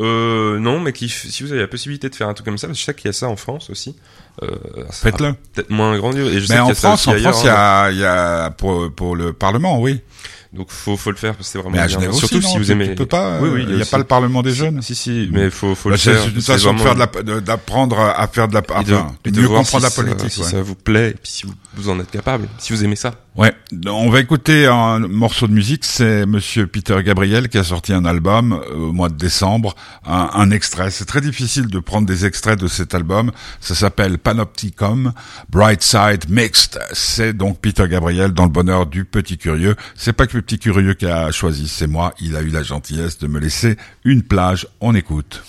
[0.00, 2.66] Euh, non, mais qui, si vous avez la possibilité de faire un truc comme ça,
[2.66, 3.94] parce que je sais qu'il y a ça en France aussi.
[4.42, 4.48] Euh,
[4.90, 5.34] Faites-le.
[5.52, 6.34] Peut-être moins grandiose.
[6.34, 7.54] Et je sais Mais y en ça France, en France, il y hein.
[7.54, 10.00] a, il y a pour pour le Parlement, oui.
[10.54, 11.98] Donc faut faut le faire parce que c'est vraiment Mais à bien.
[11.98, 12.88] Genève Surtout aussi, non si vous aimez.
[12.90, 13.38] Tu peux pas.
[13.40, 13.64] Oui, euh, oui.
[13.68, 13.90] Il y a aussi.
[13.90, 14.80] pas le Parlement des jeunes.
[14.82, 16.28] Si si, mais faut faut Bah, le c'est faire.
[16.28, 18.82] une c'est façon de vraiment- faire de d'apprendre à faire de la, enfin,
[19.24, 20.30] de de mieux voir comprendre si la politique.
[20.32, 20.46] Ça, ouais.
[20.46, 22.96] Si ça vous plaît, et puis si vous, vous en êtes capable, si vous aimez
[22.96, 23.12] ça.
[23.36, 23.52] Ouais,
[23.88, 25.84] on va écouter un morceau de musique.
[25.84, 29.74] C'est Monsieur Peter Gabriel qui a sorti un album euh, au mois de décembre,
[30.06, 30.92] un, un extrait.
[30.92, 33.32] C'est très difficile de prendre des extraits de cet album.
[33.60, 35.12] Ça s'appelle Panopticon
[35.50, 36.78] Bright Side Mixed.
[36.92, 39.74] C'est donc Peter Gabriel dans le bonheur du petit curieux.
[39.96, 42.14] C'est pas que petit curieux qui a choisi, c'est moi.
[42.20, 44.66] Il a eu la gentillesse de me laisser une plage.
[44.80, 45.42] On écoute.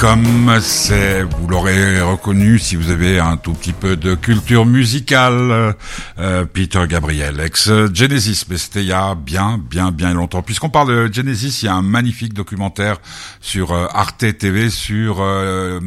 [0.00, 5.74] Panopticum, c'est, vous l'aurez reconnu si vous avez un tout petit peu de culture musicale,
[6.18, 10.42] euh, Peter Gabriel, ex Genesis, mais c'était il y a bien, bien, bien longtemps.
[10.42, 12.98] Puisqu'on parle de Genesis, il y a un magnifique documentaire
[13.40, 15.80] sur euh, Arte TV sur euh,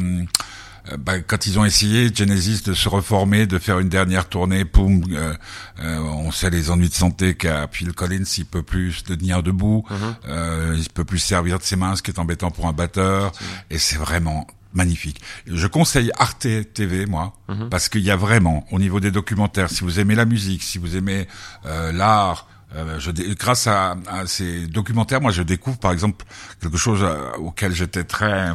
[0.98, 5.04] bah, quand ils ont essayé Genesis de se reformer, de faire une dernière tournée, poum,
[5.12, 5.32] euh,
[5.80, 9.84] euh, on sait les ennuis de santé qu'a Phil Collins, il peut plus tenir debout,
[9.90, 9.96] Mhm.
[10.28, 13.32] euh, il peut plus servir de ses mains, ce qui est embêtant pour un batteur,
[13.70, 15.20] et c'est vraiment magnifique.
[15.46, 17.68] Je conseille Arte TV, moi, Mhm.
[17.68, 20.78] parce qu'il y a vraiment, au niveau des documentaires, si vous aimez la musique, si
[20.78, 21.28] vous aimez
[21.66, 26.24] euh, l'art, euh, je grâce à, à ces documentaires, moi, je découvre, par exemple,
[26.60, 28.48] quelque chose euh, auquel j'étais très,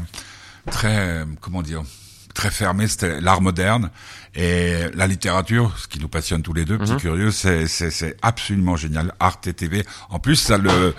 [0.72, 1.84] très, euh, comment dire,
[2.38, 3.90] très fermé, c'était l'art moderne
[4.36, 8.16] et la littérature, ce qui nous passionne tous les deux, petits curieux, c'est, c'est, c'est
[8.22, 9.12] absolument génial.
[9.20, 9.84] Arte TV.
[10.10, 10.94] En plus, ça le,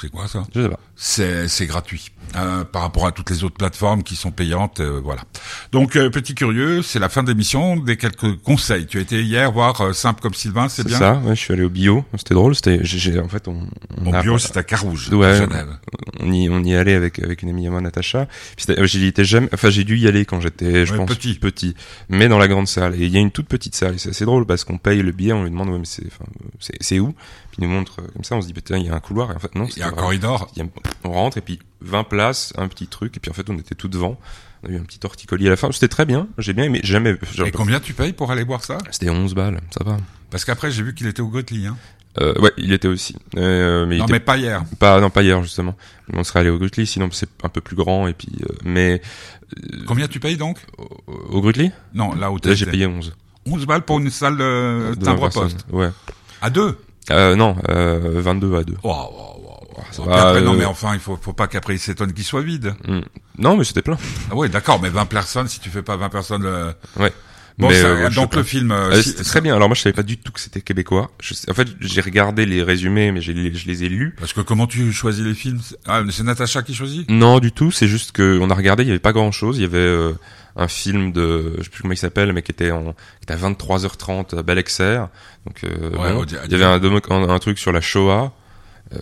[0.00, 0.44] c'est quoi ça?
[0.54, 0.78] Je sais pas.
[0.96, 5.00] C'est c'est gratuit euh, par rapport à toutes les autres plateformes qui sont payantes euh,
[5.04, 5.22] voilà
[5.70, 9.22] donc euh, petit curieux c'est la fin de l'émission des quelques conseils tu as été
[9.22, 10.98] hier voir euh, simple comme Sylvain c'est bien?
[10.98, 12.04] ça, ouais, je suis allé au bio.
[12.16, 13.66] C'était drôle, c'était, j'ai, j'ai- en fait, on,
[14.04, 15.26] on a- bio c'est à Carouge Ouais.
[15.26, 15.78] à Genève
[16.20, 18.26] on y, on y allait avec, avec une amie à moi, Natacha.
[18.56, 21.08] Puis c'était- j'y étais jamais, enfin, j'ai dû y aller quand j'étais, je Ouais, pense,
[21.08, 21.34] petit.
[21.34, 21.74] petit.
[22.08, 22.94] Mais dans la grande salle.
[22.94, 23.94] Et il y a une toute petite salle.
[23.94, 26.06] Et c'est assez drôle parce qu'on paye le billet, on lui demande, ouais, mais c'est,
[26.06, 26.24] enfin,
[26.58, 27.12] c'est, c'est où?
[27.12, 29.00] Puis il nous montre, euh, comme ça, on se dit, putain, il y a un
[29.00, 29.30] couloir.
[29.30, 30.68] Et en fait, non, il y a un corridor Il y a-
[31.04, 33.74] on rentre et puis 20 places, un petit truc, et puis en fait on était
[33.74, 34.18] tout devant.
[34.62, 35.70] On a eu un petit torticolis à la fin.
[35.72, 36.80] C'était très bien, j'ai bien aimé.
[36.82, 37.16] Jamais.
[37.44, 39.96] et combien tu payes pour aller voir ça C'était 11 balles, ça va.
[40.30, 41.76] parce qu'après j'ai vu qu'il était au Grutli hein
[42.20, 43.14] Euh, ouais, il était aussi.
[43.36, 45.74] Euh, mais il non était mais pas hier pas, non, pas hier justement.
[46.12, 48.06] On serait allé au Grutli, sinon c'est un peu plus grand.
[48.08, 49.02] Et puis, euh, mais
[49.86, 50.58] combien tu payes donc?
[50.78, 53.14] Au, au Grutli, non là où là j'ai payé 11.
[53.48, 55.42] 11 balles pour une salle euh, De timbre personnes.
[55.52, 55.90] poste Ouais.
[56.40, 56.76] à deux?
[57.12, 58.74] Euh, non, euh, 22 à 2.
[58.82, 59.35] oh, oh,
[59.76, 61.78] oh, ça Puis va, après, non euh, mais enfin il faut faut pas qu'après il
[61.78, 63.00] s'étonne qu'il soit vide Hmm.
[63.38, 63.98] Non, mais c'était plein.
[64.30, 67.12] ah ouais d'accord mais 20 personnes si tu fais pas 20 personnes euh, Ouais.
[67.58, 69.56] Bon, Mais, ça- euh, donc le film, euh, si- c'était très bien.
[69.56, 71.10] Alors moi je savais pas du tout que c'était québécois.
[71.20, 74.14] Je en fait j'ai regardé les résumés, mais je les ai lus.
[74.18, 75.60] parce que comment tu choisis les films?
[75.62, 77.08] C'est- Ah, c'est Natacha qui choisit?
[77.08, 77.70] Non, du tout.
[77.70, 79.56] C'est juste que on a regardé, il y avait pas grand chose.
[79.56, 80.12] Il y avait euh,
[80.56, 83.32] un film de, je sais plus comment il s'appelle, mais qui était en, qui était
[83.32, 85.00] à 23h30 à Belexer.
[85.46, 86.24] Donc, Ouais, bon.
[86.44, 88.32] il y avait un, domo- un, un truc sur la Shoah.
[88.94, 88.98] Euh,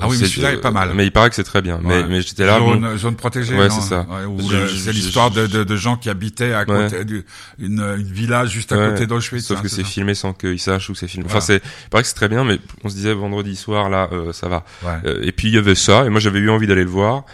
[0.00, 0.92] Ah oui, mais celui-là est pas mal.
[0.94, 1.78] Mais il paraît que c'est très bien.
[1.82, 2.06] Mais, Ouais.
[2.08, 2.58] mais j'étais là.
[2.58, 3.54] zone, bon, zone protégée.
[3.54, 4.06] Ouais, c'est ça.
[4.08, 7.24] Ouais, c'est l'histoire de, de, de gens qui habitaient à côté d'une
[7.58, 9.44] une, village juste à côté d'Auschwitz.
[9.44, 11.26] Sauf hein, que c'est filmé sans qu'ils sachent où c'est filmé.
[11.28, 11.38] Voilà.
[11.38, 14.08] Enfin, c'est, il paraît que c'est très bien, mais on se disait vendredi soir, là,
[14.12, 14.64] euh, ça va.
[15.04, 17.24] Euh, et puis il y avait ça, et moi j'avais eu envie d'aller le voir.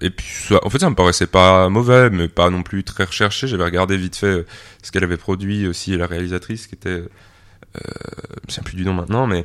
[0.00, 3.04] Et puis ça, en fait, ça me paraissait pas mauvais, mais pas non plus très
[3.04, 3.46] recherché.
[3.46, 4.46] J'avais regardé vite fait
[4.82, 7.02] ce qu'elle avait produit aussi, la réalisatrice, qui était, euh,
[8.48, 9.44] je souviens plus du nom maintenant, mais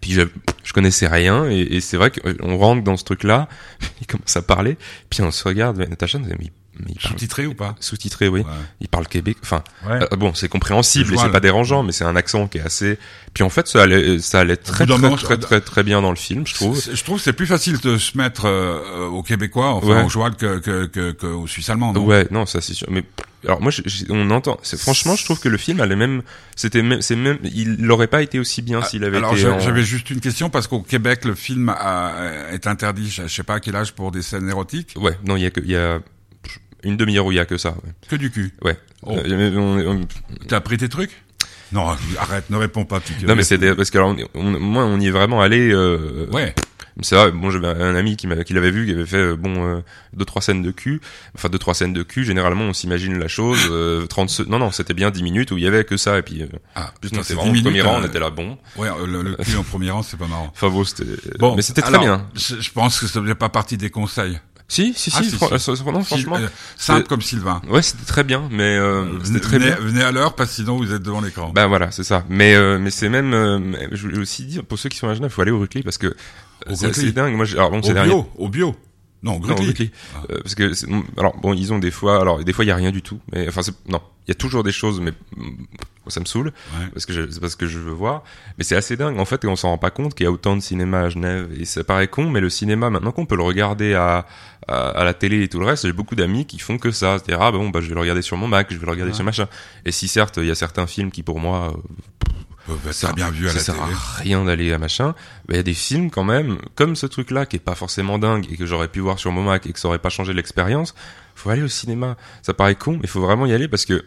[0.00, 0.22] puis je,
[0.62, 3.48] je connaissais rien, et, et c'est vrai qu'on rentre dans ce truc-là,
[4.00, 4.76] il commence à parler,
[5.10, 6.52] puis on se regarde, Natacha, nous dit, mais,
[7.00, 8.40] Sous-titré ou pas sous-titré, oui.
[8.40, 8.46] Ouais.
[8.80, 10.00] Il parle québécois, enfin, Ouais.
[10.12, 12.62] euh, bon, c'est compréhensible Je et c'est pas dérangeant, mais c'est un accent qui est
[12.62, 12.98] assez.
[13.32, 16.00] Puis en fait, ça allait, ça allait très très, moment, très je- très très bien
[16.02, 16.80] dans le film, je trouve.
[16.80, 20.04] Je trouve que c'est plus facile de se mettre euh, au Québécois, enfin Ouais.
[20.04, 21.92] au joual que, que, que, que au Suisse allemand.
[21.92, 22.04] Non?
[22.04, 22.86] Ouais, non, ça c'est sûr.
[22.90, 23.04] Mais
[23.46, 24.58] alors moi, j'ai- on entend.
[24.62, 26.22] C'est franchement, je trouve que le film allait même.
[26.56, 27.38] C'était même, c'est même.
[27.44, 29.46] Il n'aurait pas été aussi bien s'il avait Ah, Alors été.
[29.48, 32.12] en- j'avais juste une question parce qu'au Québec le film a-
[32.52, 35.36] est interdit, je je sais pas à quel âge pour des scènes érotiques, Ouais, non,
[35.36, 36.00] il y a que, il y a
[36.84, 37.70] une demi-heure où il y a que ça.
[37.70, 37.92] Ouais.
[38.08, 38.52] que du cul.
[38.62, 38.76] Ouais.
[39.02, 39.16] Oh.
[39.16, 40.00] Euh, on- on-
[40.48, 41.22] T'as pris tes trucs?
[41.72, 43.00] Non, arrête, ne réponds pas.
[43.00, 45.40] petit non, mais c'est des- parce que alors, on, on- moi, on y est vraiment
[45.40, 45.72] allé.
[45.72, 46.54] Euh, Ouais.
[47.02, 49.66] C'est vrai, bon, j'avais un ami qui qui l'avait vu, qui avait fait, euh, bon,
[49.66, 49.80] euh,
[50.12, 51.00] deux, trois scènes de cul.
[51.34, 52.22] Enfin, deux, trois scènes de cul.
[52.24, 55.58] Généralement, on s'imagine la chose, euh, 30 se- non, non, c'était bien 10 minutes où
[55.58, 57.60] il y avait que ça, et puis, euh, Ah, putain, c'est c'est 10 vraiment le
[57.62, 58.58] premier minutes, rang, on euh, était là, bon.
[58.76, 60.52] Ouais, le, le cul en premier rang, c'est pas marrant.
[60.54, 61.04] Enfin, bon, c'était,
[61.40, 62.28] Bon, mais c'était très bien.
[62.36, 64.38] Je, je pense que ça faisait pas partie des conseils.
[64.66, 65.70] Si, si, si, Ah, si, fran- si.
[65.70, 66.36] euh, non, franchement.
[66.38, 67.60] Euh, simple comme Sylvain.
[67.68, 69.76] Ouais, c'était très bien, mais, euh, c'était très venez, bien.
[69.80, 71.50] venez à l'heure parce que sinon vous êtes devant l'écran.
[71.54, 72.24] Ben voilà, c'est ça.
[72.30, 73.60] Mais euh, mais c'est même, euh,
[73.92, 75.98] je voulais aussi dire pour ceux qui sont à Genève, faut aller au Rucli parce
[75.98, 76.14] que euh,
[76.74, 77.34] c'est dingue.
[77.36, 78.24] Moi, alors bon, au bio, dernier.
[78.38, 78.74] au bio.
[79.24, 79.66] Non, Grutli.
[79.66, 79.90] Rucli.
[80.30, 80.70] Euh, parce que
[81.18, 83.18] alors bon, ils ont des fois, alors des fois il y a rien du tout.
[83.32, 85.64] Mais enfin non, il y a toujours des choses, mais mm,
[86.08, 86.86] ça me saoule Ouais.
[86.92, 88.22] parce que c'est parce que je veux voir.
[88.58, 90.30] Mais c'est assez dingue en fait et on s'en rend pas compte qu'il y a
[90.30, 93.36] autant de cinéma à Genève et ça paraît con, mais le cinéma maintenant qu'on peut
[93.36, 94.26] le regarder à,
[94.68, 97.18] à à la télé et tout le reste, j'ai beaucoup d'amis qui font que ça,
[97.18, 99.10] c'est-à-dire ah bon bah je vais le regarder sur mon Mac, je vais le regarder
[99.12, 99.16] Ouais.
[99.16, 99.48] sur machin.
[99.86, 102.32] Et si certes il y a certains films qui pour moi euh,
[102.68, 103.86] Euh, bah, T'as bien vu à ça la sert télé.
[103.94, 105.08] à rien d'aller à machin.
[105.46, 108.18] bah, Il y a des films quand même, comme ce truc-là qui est pas forcément
[108.18, 110.32] dingue et que j'aurais pu voir sur mon Mac et que ça aurait pas changé
[110.32, 110.94] l'expérience.
[111.34, 112.16] Faut aller au cinéma.
[112.42, 114.04] Ça paraît con, mais faut vraiment y aller parce que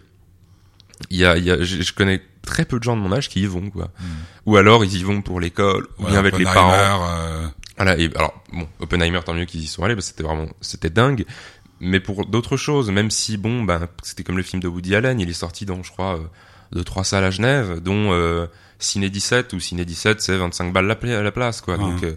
[1.11, 3.41] il y a, y a, je, connais très peu de gens de mon âge qui
[3.41, 3.89] y vont quoi.
[4.47, 6.05] Ou alors ils y vont pour l'école, ou Hmm.
[6.05, 7.07] Ouais, bien avec les Oppenheimer, parents.
[7.09, 10.23] euh, Voilà, et alors, bon, Oppenheimer, tant mieux qu'ils y sont allés, parce que c'était
[10.27, 11.25] vraiment, c'était dingue.
[11.79, 15.19] Mais pour d'autres choses, même si, bon, ben, c'était comme le film de Woody Allen,
[15.19, 16.23] il est sorti dans, je crois, euh,
[16.71, 18.45] deux, trois salles à Genève, dont euh,
[18.79, 21.77] Ciné 17, ou Ciné 17, c'est 25 balles la, la place, quoi.
[21.77, 22.15] Donc, euh,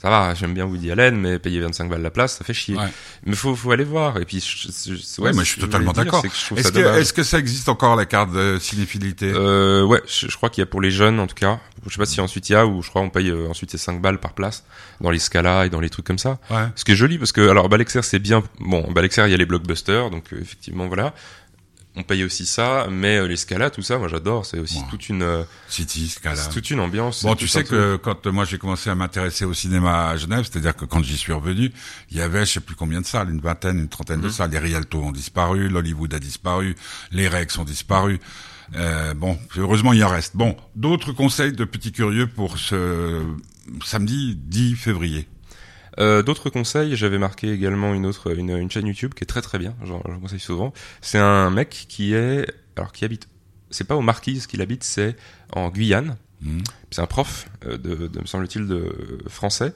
[0.00, 2.76] ça va, j'aime bien Woody Allen, mais payer 25 balles la place, ça fait chier.
[2.76, 2.86] Ouais.
[3.26, 4.16] Mais faut, faut aller voir.
[4.18, 6.22] Et puis, je, je- je- Ouais, moi, je ce suis totalement d'accord.
[6.22, 10.00] que je Est-ce que, est-ce que ça existe encore la carte de cinéphilité Euh, ouais,
[10.06, 11.58] je, je crois qu'il y a pour les jeunes en tout cas.
[11.86, 13.70] Je sais pas si ensuite il y a ou je crois on paye euh, ensuite
[13.70, 14.64] c'est 5 balles par place
[15.00, 16.38] dans les Scala et dans les trucs comme ça.
[16.50, 16.66] Ouais.
[16.74, 19.36] Ce qui est joli parce que alors Balexer c'est bien bon Balexer il y a
[19.36, 21.14] les blockbusters donc euh, effectivement voilà.
[22.00, 24.84] On paye aussi ça mais euh, les Scala tout ça moi j'adore, c'est aussi Ouais.
[24.88, 26.36] toute une euh, City, Scala.
[26.36, 27.24] c'est toute une ambiance.
[27.24, 30.48] Bon, tu sais que quand euh, moi j'ai commencé à m'intéresser au cinéma à Genève,
[30.50, 31.72] c'est-à-dire que quand j'y suis revenu,
[32.12, 34.24] il y avait je sais plus combien de salles, une vingtaine, une trentaine Mhm.
[34.24, 34.50] de salles.
[34.52, 36.76] Les Rialto ont disparu, l'Hollywood a disparu,
[37.10, 38.20] les Rex ont disparu.
[38.76, 40.36] Euh, bon, heureusement il en reste.
[40.36, 43.22] Bon, d'autres conseils de petits curieux pour ce
[43.84, 45.26] samedi 10 février?
[45.98, 49.58] Euh, D'autres conseils, j'avais marqué également une autre, une, chaîne YouTube qui est très très
[49.58, 50.72] bien, j'en j'en conseille souvent.
[51.00, 53.28] C'est un mec qui est, alors qui habite,
[53.70, 55.16] c'est pas aux Marquises qu'il habite, c'est
[55.52, 56.16] en Guyane.
[56.40, 56.62] Mhm.
[56.90, 58.94] C'est un prof euh, de, de me semble-t-il, de
[59.28, 59.74] français,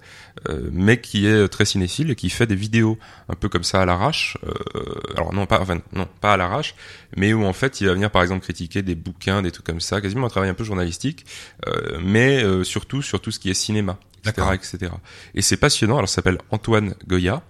[0.49, 2.99] euh, mais qui est très cinéphile et qui fait des vidéos
[3.29, 4.39] un peu comme ça à l'arrache.
[4.47, 4.83] Euh,
[5.17, 6.75] alors non pas, enfin non pas à l'arrache,
[7.17, 9.81] mais où en fait il va venir par exemple critiquer des bouquins, des trucs comme
[9.81, 11.27] ça, quasiment un travail un peu journalistique,
[11.67, 14.93] euh, mais euh, surtout sur tout ce qui est cinéma, etc., etc.
[15.35, 15.97] Et c'est passionnant.
[15.97, 17.43] Alors s'appelle Antoine Goya.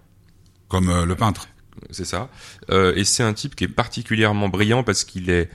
[0.68, 1.48] Comme euh, le peintre.
[1.90, 2.30] C'est ça.
[2.70, 5.50] Euh, et c'est un type qui est particulièrement brillant parce qu'il est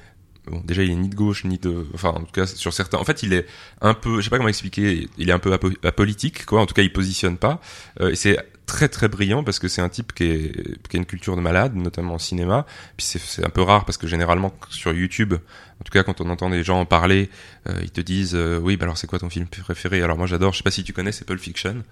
[0.49, 2.97] bon, déjà il est ni de gauche ni de enfin en tout cas sur certains
[2.97, 3.45] en fait il est
[3.81, 6.61] un peu je sais pas comment expliquer il est un peu apo- apolitique quoi.
[6.61, 7.59] En tout cas il positionne pas.
[8.01, 10.99] Euh, et c'est très très brillant parce que c'est un type qui, est, qui a
[10.99, 12.65] une culture de malade notamment en cinéma.
[12.97, 16.19] Puis c'est c'est un peu rare parce que généralement sur YouTube en tout cas quand
[16.21, 17.29] on entend des gens en parler
[17.67, 20.01] euh, ils te disent euh, oui bah alors c'est quoi ton film préféré?
[20.01, 20.53] Alors moi j'adore.
[20.53, 21.83] Je sais pas si tu connais c'est Pulp Fiction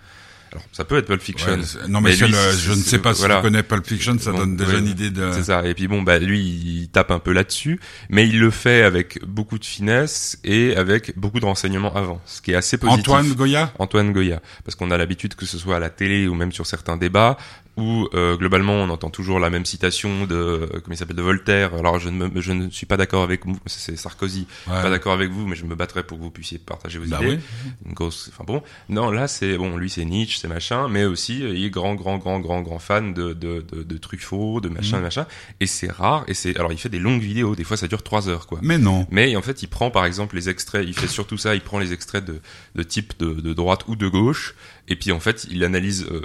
[0.56, 3.00] alors ça peut être Pulp Fiction Ouais, non mais, lui, le- c'est- je ne sais
[3.00, 3.38] pas si voilà.
[3.38, 5.32] tu connais Pulp Fiction, ça Bon, donne déjà ouais, une idée de.
[5.34, 5.66] c'est ça.
[5.66, 7.80] Et puis bon, bah lui, il tape un peu là-dessus,
[8.10, 12.42] mais il le fait avec beaucoup de finesse et avec beaucoup de renseignements avant, ce
[12.42, 13.02] qui est assez positif.
[13.02, 13.72] Antoine Goya?
[13.80, 16.66] Antoine Goya, parce qu'on a l'habitude que ce soit à la télé ou même sur
[16.66, 17.38] certains débats
[17.78, 21.22] où euh, globalement on entend toujours la même citation de euh, comment il s'appelle de
[21.22, 21.74] Voltaire.
[21.76, 24.48] Alors je ne me, je ne suis pas d'accord avec vous, c'est Sarkozy.
[24.68, 24.82] Ouais.
[24.82, 27.20] Pas d'accord avec vous, mais je me battrai pour que vous puissiez partager vos Bah
[27.22, 27.36] idées.
[27.36, 27.40] oui.
[27.86, 31.44] Une grosse, enfin bon, non là c'est bon, lui c'est Nietzsche, c'est machin, mais aussi
[31.44, 34.70] euh, il est grand, grand, grand, grand, grand fan de de de, de Truffaut, de
[34.70, 35.04] machin, Mhm.
[35.04, 35.26] machin.
[35.60, 36.24] Et c'est rare.
[36.28, 38.60] Et c'est alors il fait des longues vidéos, des fois ça dure trois heures quoi.
[38.62, 39.06] Mais non.
[39.12, 41.80] Mais en fait, il prend par exemple les extraits, il fait surtout ça, il prend
[41.80, 42.40] les extraits de,
[42.76, 44.56] de type de, de droite ou de gauche,
[44.88, 46.22] et puis en fait, il analyse euh,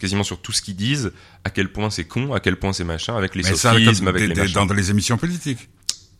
[0.00, 1.12] quasiment sur tout ce qu'ils disent,
[1.44, 4.22] à quel point c'est con, à quel point c'est machin, avec les Mais sophismes, avec
[4.28, 4.66] les machins.
[4.66, 5.68] dans les émissions politiques.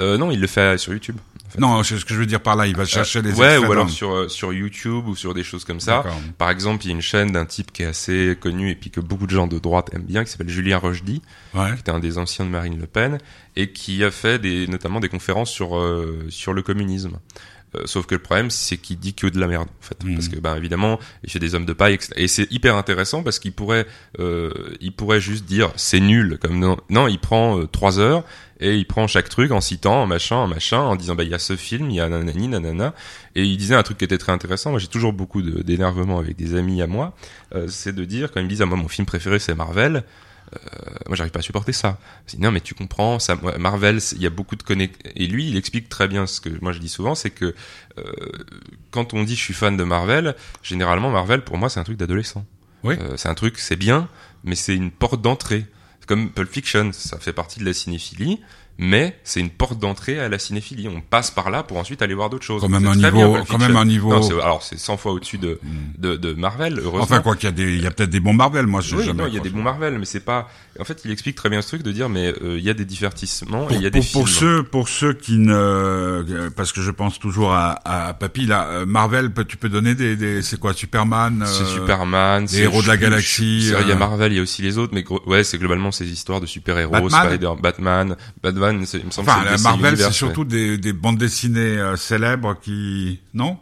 [0.01, 1.16] Euh, non, il le fait sur YouTube.
[1.59, 3.59] Non, c'est ce que je veux dire par là, il va chercher les Euh, ouais,
[3.59, 6.05] ou alors sur, euh, sur YouTube ou sur des choses comme ça.
[6.39, 8.91] Par exemple, il y a une chaîne d'un type qui est assez connu et puis
[8.91, 11.20] que beaucoup de gens de droite aiment bien, qui s'appelle Julien Rochdy,
[11.53, 11.74] Ouais.
[11.74, 13.18] qui était un des anciens de Marine Le Pen
[13.57, 17.18] et qui a fait des, notamment des conférences sur euh, sur le communisme.
[17.76, 20.14] Euh, sauf que le problème, c'est qu'il dit que de la merde, en fait, Mhm.
[20.14, 22.12] parce que ben évidemment, il fait des hommes de paille, etc.
[22.16, 23.86] et c'est hyper intéressant parce qu'il pourrait,
[24.18, 24.50] euh,
[24.80, 28.24] il pourrait juste dire c'est nul, comme non, non, il prend euh, trois heures
[28.58, 31.30] et il prend chaque truc en citant un machin, un machin, en disant bah il
[31.30, 32.92] y a ce film, il y a nanani, nanana,
[33.36, 34.70] et il disait un truc qui était très intéressant.
[34.70, 37.14] Moi, j'ai toujours beaucoup de- d'énervement avec des amis à moi,
[37.54, 40.02] euh, c'est de dire quand ils me disent ah moi mon film préféré c'est Marvel.
[40.55, 40.59] Euh,
[41.07, 41.98] moi j'arrive pas à supporter ça.
[42.26, 44.98] Je dis, non mais tu comprends, ça, Marvel, il y a beaucoup de connexions.
[45.14, 47.55] Et lui, il explique très bien ce que moi je dis souvent, c'est que
[47.98, 48.03] euh,
[48.90, 51.96] quand on dit je suis fan de Marvel, généralement Marvel pour moi c'est un truc
[51.96, 52.44] d'adolescent.
[52.82, 52.96] Oui.
[52.98, 54.09] Euh, c'est un truc, c'est bien,
[54.44, 55.66] mais c'est une porte d'entrée.
[56.01, 58.40] C'est Comme Pulp Fiction, ça fait partie de la cinéphilie,
[58.83, 60.89] mais c'est une porte d'entrée à la cinéphilie.
[60.89, 62.62] On passe par là pour ensuite aller voir d'autres choses.
[62.62, 65.37] Quand même un niveau- bien, quand même un niveau- Non, alors c'est 100 fois au-dessus
[65.39, 65.68] de, Hmm.
[66.01, 67.03] de, de Marvel, heureusement.
[67.03, 68.97] Enfin, quoi qu'il y a des, il y a peut-être des bons Marvel, moi, je
[68.97, 70.49] Oui, jamais non, il y a des bons Marvel, mais c'est pas.
[70.81, 72.74] En fait, il explique très bien ce truc de dire, mais euh, il y a
[72.74, 75.53] des divertissements et Pour, il y a des pour- pour ceux, pour ceux qui ne,
[75.55, 77.78] euh, parce que je pense toujours à,
[78.09, 81.66] à Papy, là, euh, Marvel, tu peux donner des, des c'est quoi, Superman, C'est euh,
[81.66, 83.97] Superman, c'est héros de la galaxie, Il y a.
[83.97, 86.93] Marvel, il y a aussi les autres, mais ouais, c'est globalement ces histoires de super-héros,
[86.93, 87.28] Batman.
[87.28, 91.18] Spider, Batman, Batman, c'est- il me semble Enfin, que Marvel, c'est surtout des, des bandes
[91.18, 93.58] dessinées euh, célèbres qui, non?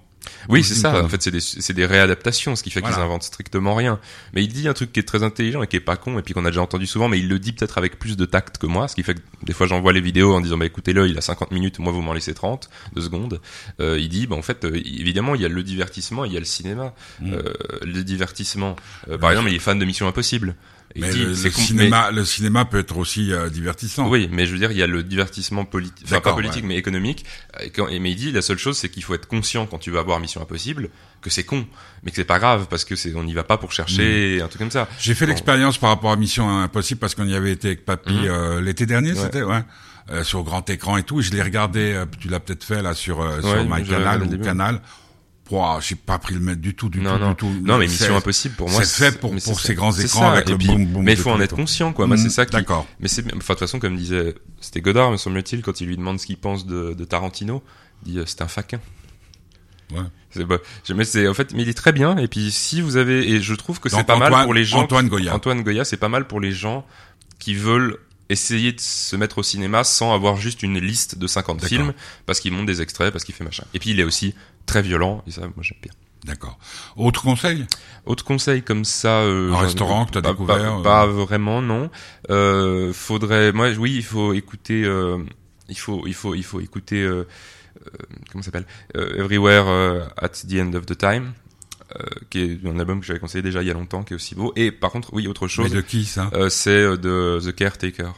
[0.49, 1.03] Oui, Ou c'est ça.
[1.05, 3.99] En fait, c'est des, réadaptations, ce qui fait qu'ils inventent strictement rien.
[4.35, 6.23] Mais il dit un truc qui est très intelligent et qui est pas con, et
[6.23, 8.59] puis qu'on a déjà entendu souvent, mais il le dit peut-être avec plus de tact
[8.59, 11.09] que moi, ce qui fait que des fois j'envoie les vidéos en disant, bah écoutez-le,
[11.09, 13.41] il a 50 minutes, moi vous m'en laissez 30, deux secondes.
[13.81, 16.37] Euh, il dit, bah en fait, euh, évidemment, il y a le divertissement, il y
[16.37, 16.95] a le cinéma.
[17.21, 17.33] Mm.
[17.33, 17.53] Euh,
[17.83, 18.77] le divertissement.
[19.21, 20.55] Par exemple, il est fan de Mission Impossible.
[20.97, 24.09] Il Mais dit, le, cinéma, le cinéma peut être aussi euh, divertissant.
[24.09, 26.69] oui, mais je veux dire, il y a le divertissement politique, enfin pas politique, ouais.
[26.69, 27.25] mais économique.
[27.63, 29.79] Et quand- et mais il dit, la seule chose, c'est qu'il faut être conscient quand
[29.79, 30.89] tu vas voir Mission Impossible
[31.21, 31.67] que c'est con,
[32.03, 34.49] mais que c'est pas grave parce que c'est, on n'y va pas pour chercher un
[34.49, 34.89] truc comme ça.
[34.99, 35.31] J'ai fait Bon.
[35.31, 38.25] l'expérience par rapport à Mission Impossible parce qu'on y avait été avec Papy Mhm.
[38.27, 39.21] euh, l'été dernier, Ouais.
[39.23, 39.63] c'était ouais.
[40.11, 41.21] Euh, sur grand écran et tout.
[41.21, 41.93] Et je l'ai regardé.
[41.93, 44.43] euh, tu l'as peut-être fait là sur euh, sur ou début.
[44.43, 44.81] Canal.
[45.49, 47.53] Pouah, j'ai pas pris le mettre du tout, du non, tout, non, du tout.
[47.65, 50.33] non, mais Mission Impossible pour moi, c'est fait pour- pour ces grands écrans ça.
[50.33, 52.07] avec Et le puis- boum, boum Mais il faut en être conscient, quoi.
[52.07, 52.53] Moi, Mhm, c'est ça qui.
[52.53, 52.87] D'accord.
[53.01, 55.97] Mais c'est, enfin, de toute façon, comme disait, c'était Godard, me semble-t-il, quand il lui
[55.97, 57.63] demande ce qu'il pense de, de Tarantino,
[58.07, 58.79] il dit, euh, c'est un faquin.
[59.91, 60.01] Ouais.
[60.31, 60.59] C'est, bah,
[60.95, 62.19] mais c'est, en fait, mais il est très bien.
[62.19, 64.81] Et puis, si vous avez, et je trouve que c'est pas mal pour les gens.
[64.81, 65.35] Antoine Goya.
[65.35, 66.85] Antoine Goya, c'est pas mal pour les gens
[67.39, 67.97] qui veulent
[68.29, 71.69] essayer de se mettre au cinéma sans avoir juste une liste de 50 D'accord.
[71.69, 71.93] films,
[72.27, 73.65] parce qu'il monte des extraits, parce qu'il fait machin.
[73.75, 74.35] Et puis, il est aussi
[74.67, 75.93] très violent, et ça, moi, j'aime bien.
[76.25, 76.59] D'accord.
[76.97, 77.65] Autre conseil?
[78.05, 81.63] Autre conseil comme ça euh, Un restaurant que t'as pas- découvert, pas, euh pas vraiment
[81.63, 81.91] non
[82.29, 85.19] euh, faudrait moi oui il faut écouter euh,
[85.69, 87.25] il faut il faut il faut écouter euh,
[87.87, 87.91] euh,
[88.33, 88.67] comment ça s'appelle?
[88.97, 91.48] Euh, Everywhere euh, at the End of the Time euh,
[92.31, 94.35] qui est un album que j'avais conseillé déjà il y a longtemps qui est aussi
[94.35, 96.31] beau et par contre oui autre Mais chose de qui ça?
[96.35, 98.11] euh, c'est euh, de The Caretaker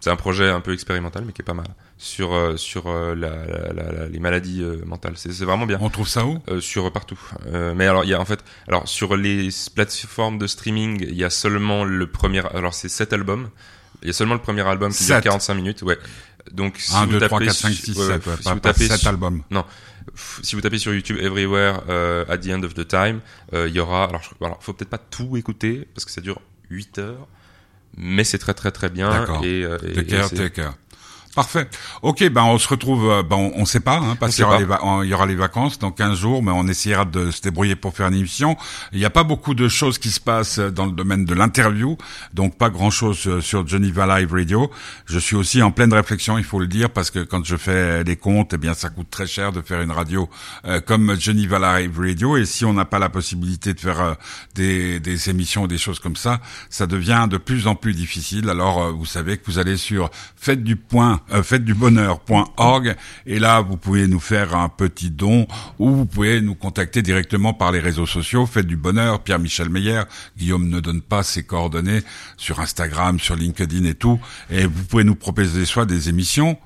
[0.00, 1.66] c'est un projet un peu expérimental mais qui est pas mal
[1.96, 3.30] sur euh, sur euh, la,
[3.72, 6.38] la- la- les maladies euh, mentales c'est vraiment bien On trouve ça où?
[6.48, 7.18] Euh, sur partout.
[7.46, 8.38] Euh, mais alors il y a en fait,
[8.68, 12.42] alors sur les plateformes de streaming, il y a seulement le premier.
[12.54, 13.48] Alors c'est sept albums.
[14.02, 15.24] Il y a seulement le premier album qui dure Sept.
[15.24, 15.82] 45 minutes.
[15.82, 15.98] Ouais.
[16.52, 18.26] Donc si 1, vous 2, 3, tapez 4, 5, su- 6, ouais, 7.
[18.26, 19.42] ouais, Ouais, si pas, vous pas tapez 7 su- albums.
[19.50, 19.64] f-
[20.42, 23.20] si vous tapez sur YouTube Everywhere euh, at the end of the time,
[23.54, 24.04] euh, il y aura.
[24.04, 26.40] Alors, je, alors faut peut-être pas tout écouter parce que ça dure
[26.70, 27.26] 8 heures,
[27.96, 29.10] mais c'est très très très bien.
[29.10, 29.44] D'accord.
[29.44, 30.70] Et, euh, et- c'est- caretaker.
[31.38, 31.68] Parfait.
[32.02, 33.08] Ok, ben on se retrouve.
[33.08, 35.24] euh, Ben on, on sait pas, hein, parce qu'il y, aura les il y aura
[35.24, 38.56] les vacances dans 15 jours, mais on essaiera de se débrouiller pour faire une émission.
[38.92, 41.96] Il n'y a pas beaucoup de choses qui se passent dans le domaine de l'interview,
[42.34, 44.68] donc pas grand-chose sur Geneva Live Radio.
[45.06, 48.02] Je suis aussi en pleine réflexion, il faut le dire, parce que quand je fais
[48.02, 50.28] les comptes, eh bien ça coûte très cher de faire une radio
[50.64, 54.14] euh, comme Geneva Live Radio, et si on n'a pas la possibilité de faire euh,
[54.56, 58.50] des, des émissions, des choses comme ça, ça devient de plus en plus difficile.
[58.50, 62.96] Alors euh, vous savez que vous allez sur faites du point, euh, faites du bonheur.org
[63.26, 65.46] et là vous pouvez nous faire un petit don
[65.78, 68.46] ou vous pouvez nous contacter directement par les réseaux sociaux.
[68.46, 70.02] Faites du bonheur, Pierre-Michel Meyer.
[70.36, 72.02] Guillaume ne donne pas ses coordonnées
[72.36, 74.20] sur Instagram, sur LinkedIn et tout.
[74.50, 76.58] Et vous pouvez nous proposer soit des émissions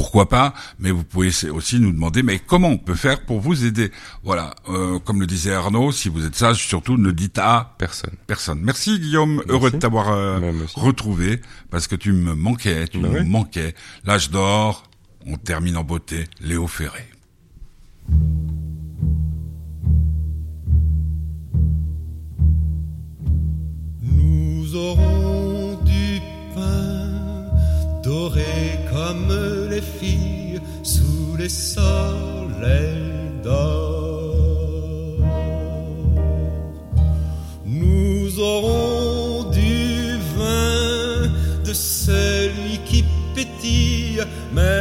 [0.00, 3.66] pourquoi pas, mais vous pouvez aussi nous demander, mais comment on peut faire pour vous
[3.66, 3.92] aider?
[4.24, 8.14] Voilà, euh, comme le disait Arnaud, si vous êtes sage, surtout ne dites à Personne.
[8.26, 8.60] personne.
[8.62, 10.40] Merci Guillaume, heureux de t'avoir euh,
[10.74, 13.24] retrouvé, parce que tu me manquais, tu Bah ouais.
[13.24, 13.74] manquais.
[14.06, 14.84] L'âge d'or,
[15.26, 17.04] on termine en beauté, Léo Ferré.
[24.02, 26.20] Nous aurons du
[26.54, 27.10] pain
[28.02, 29.28] doré comme
[29.80, 34.36] les filles sous les soleils d'or.
[37.64, 41.30] Nous aurons du vin
[41.64, 43.04] de celui qui
[43.34, 44.22] pétille
[44.52, 44.79] même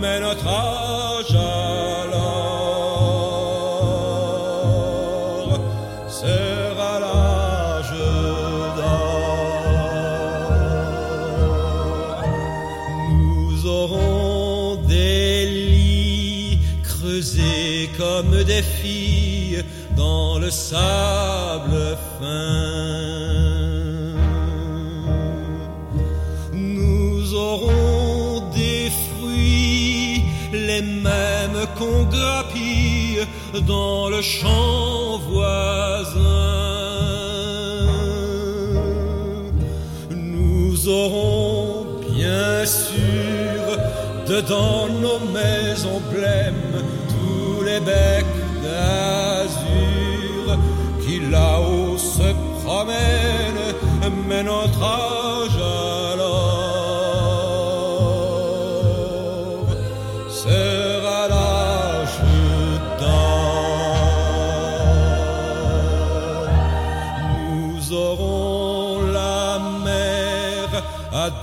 [0.00, 1.36] mais notre âge
[33.66, 36.20] dans le champ voisin.
[40.10, 43.62] Nous aurons bien sûr
[44.26, 48.24] dedans nos maisons blêmes tous les becs
[48.62, 50.58] d'azur
[51.04, 52.28] qui là-haut se
[52.64, 53.74] promènent,
[54.28, 55.31] mais notre âge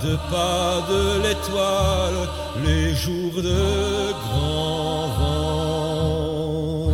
[0.02, 2.28] De pas de l'étoile,
[2.64, 6.90] les jours de grand vent.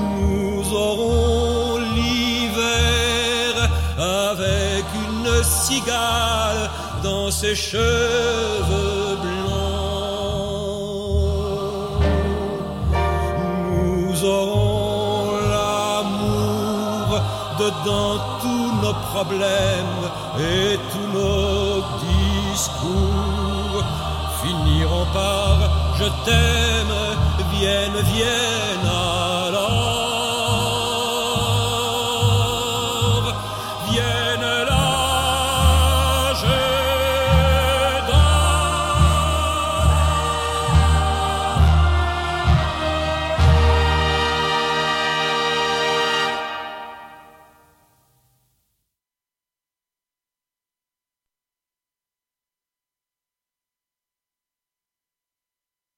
[0.00, 3.52] Nous aurons l'hiver
[3.98, 6.68] avec une cigale
[7.04, 9.44] dans ses cheveux blancs.
[13.70, 17.20] Nous aurons l'amour
[17.60, 18.33] dedans
[19.12, 20.04] problèmes
[20.38, 23.84] et tous nos discours
[24.42, 25.56] finiront par
[25.98, 26.96] je t'aime,
[27.52, 29.33] vienne, vienne.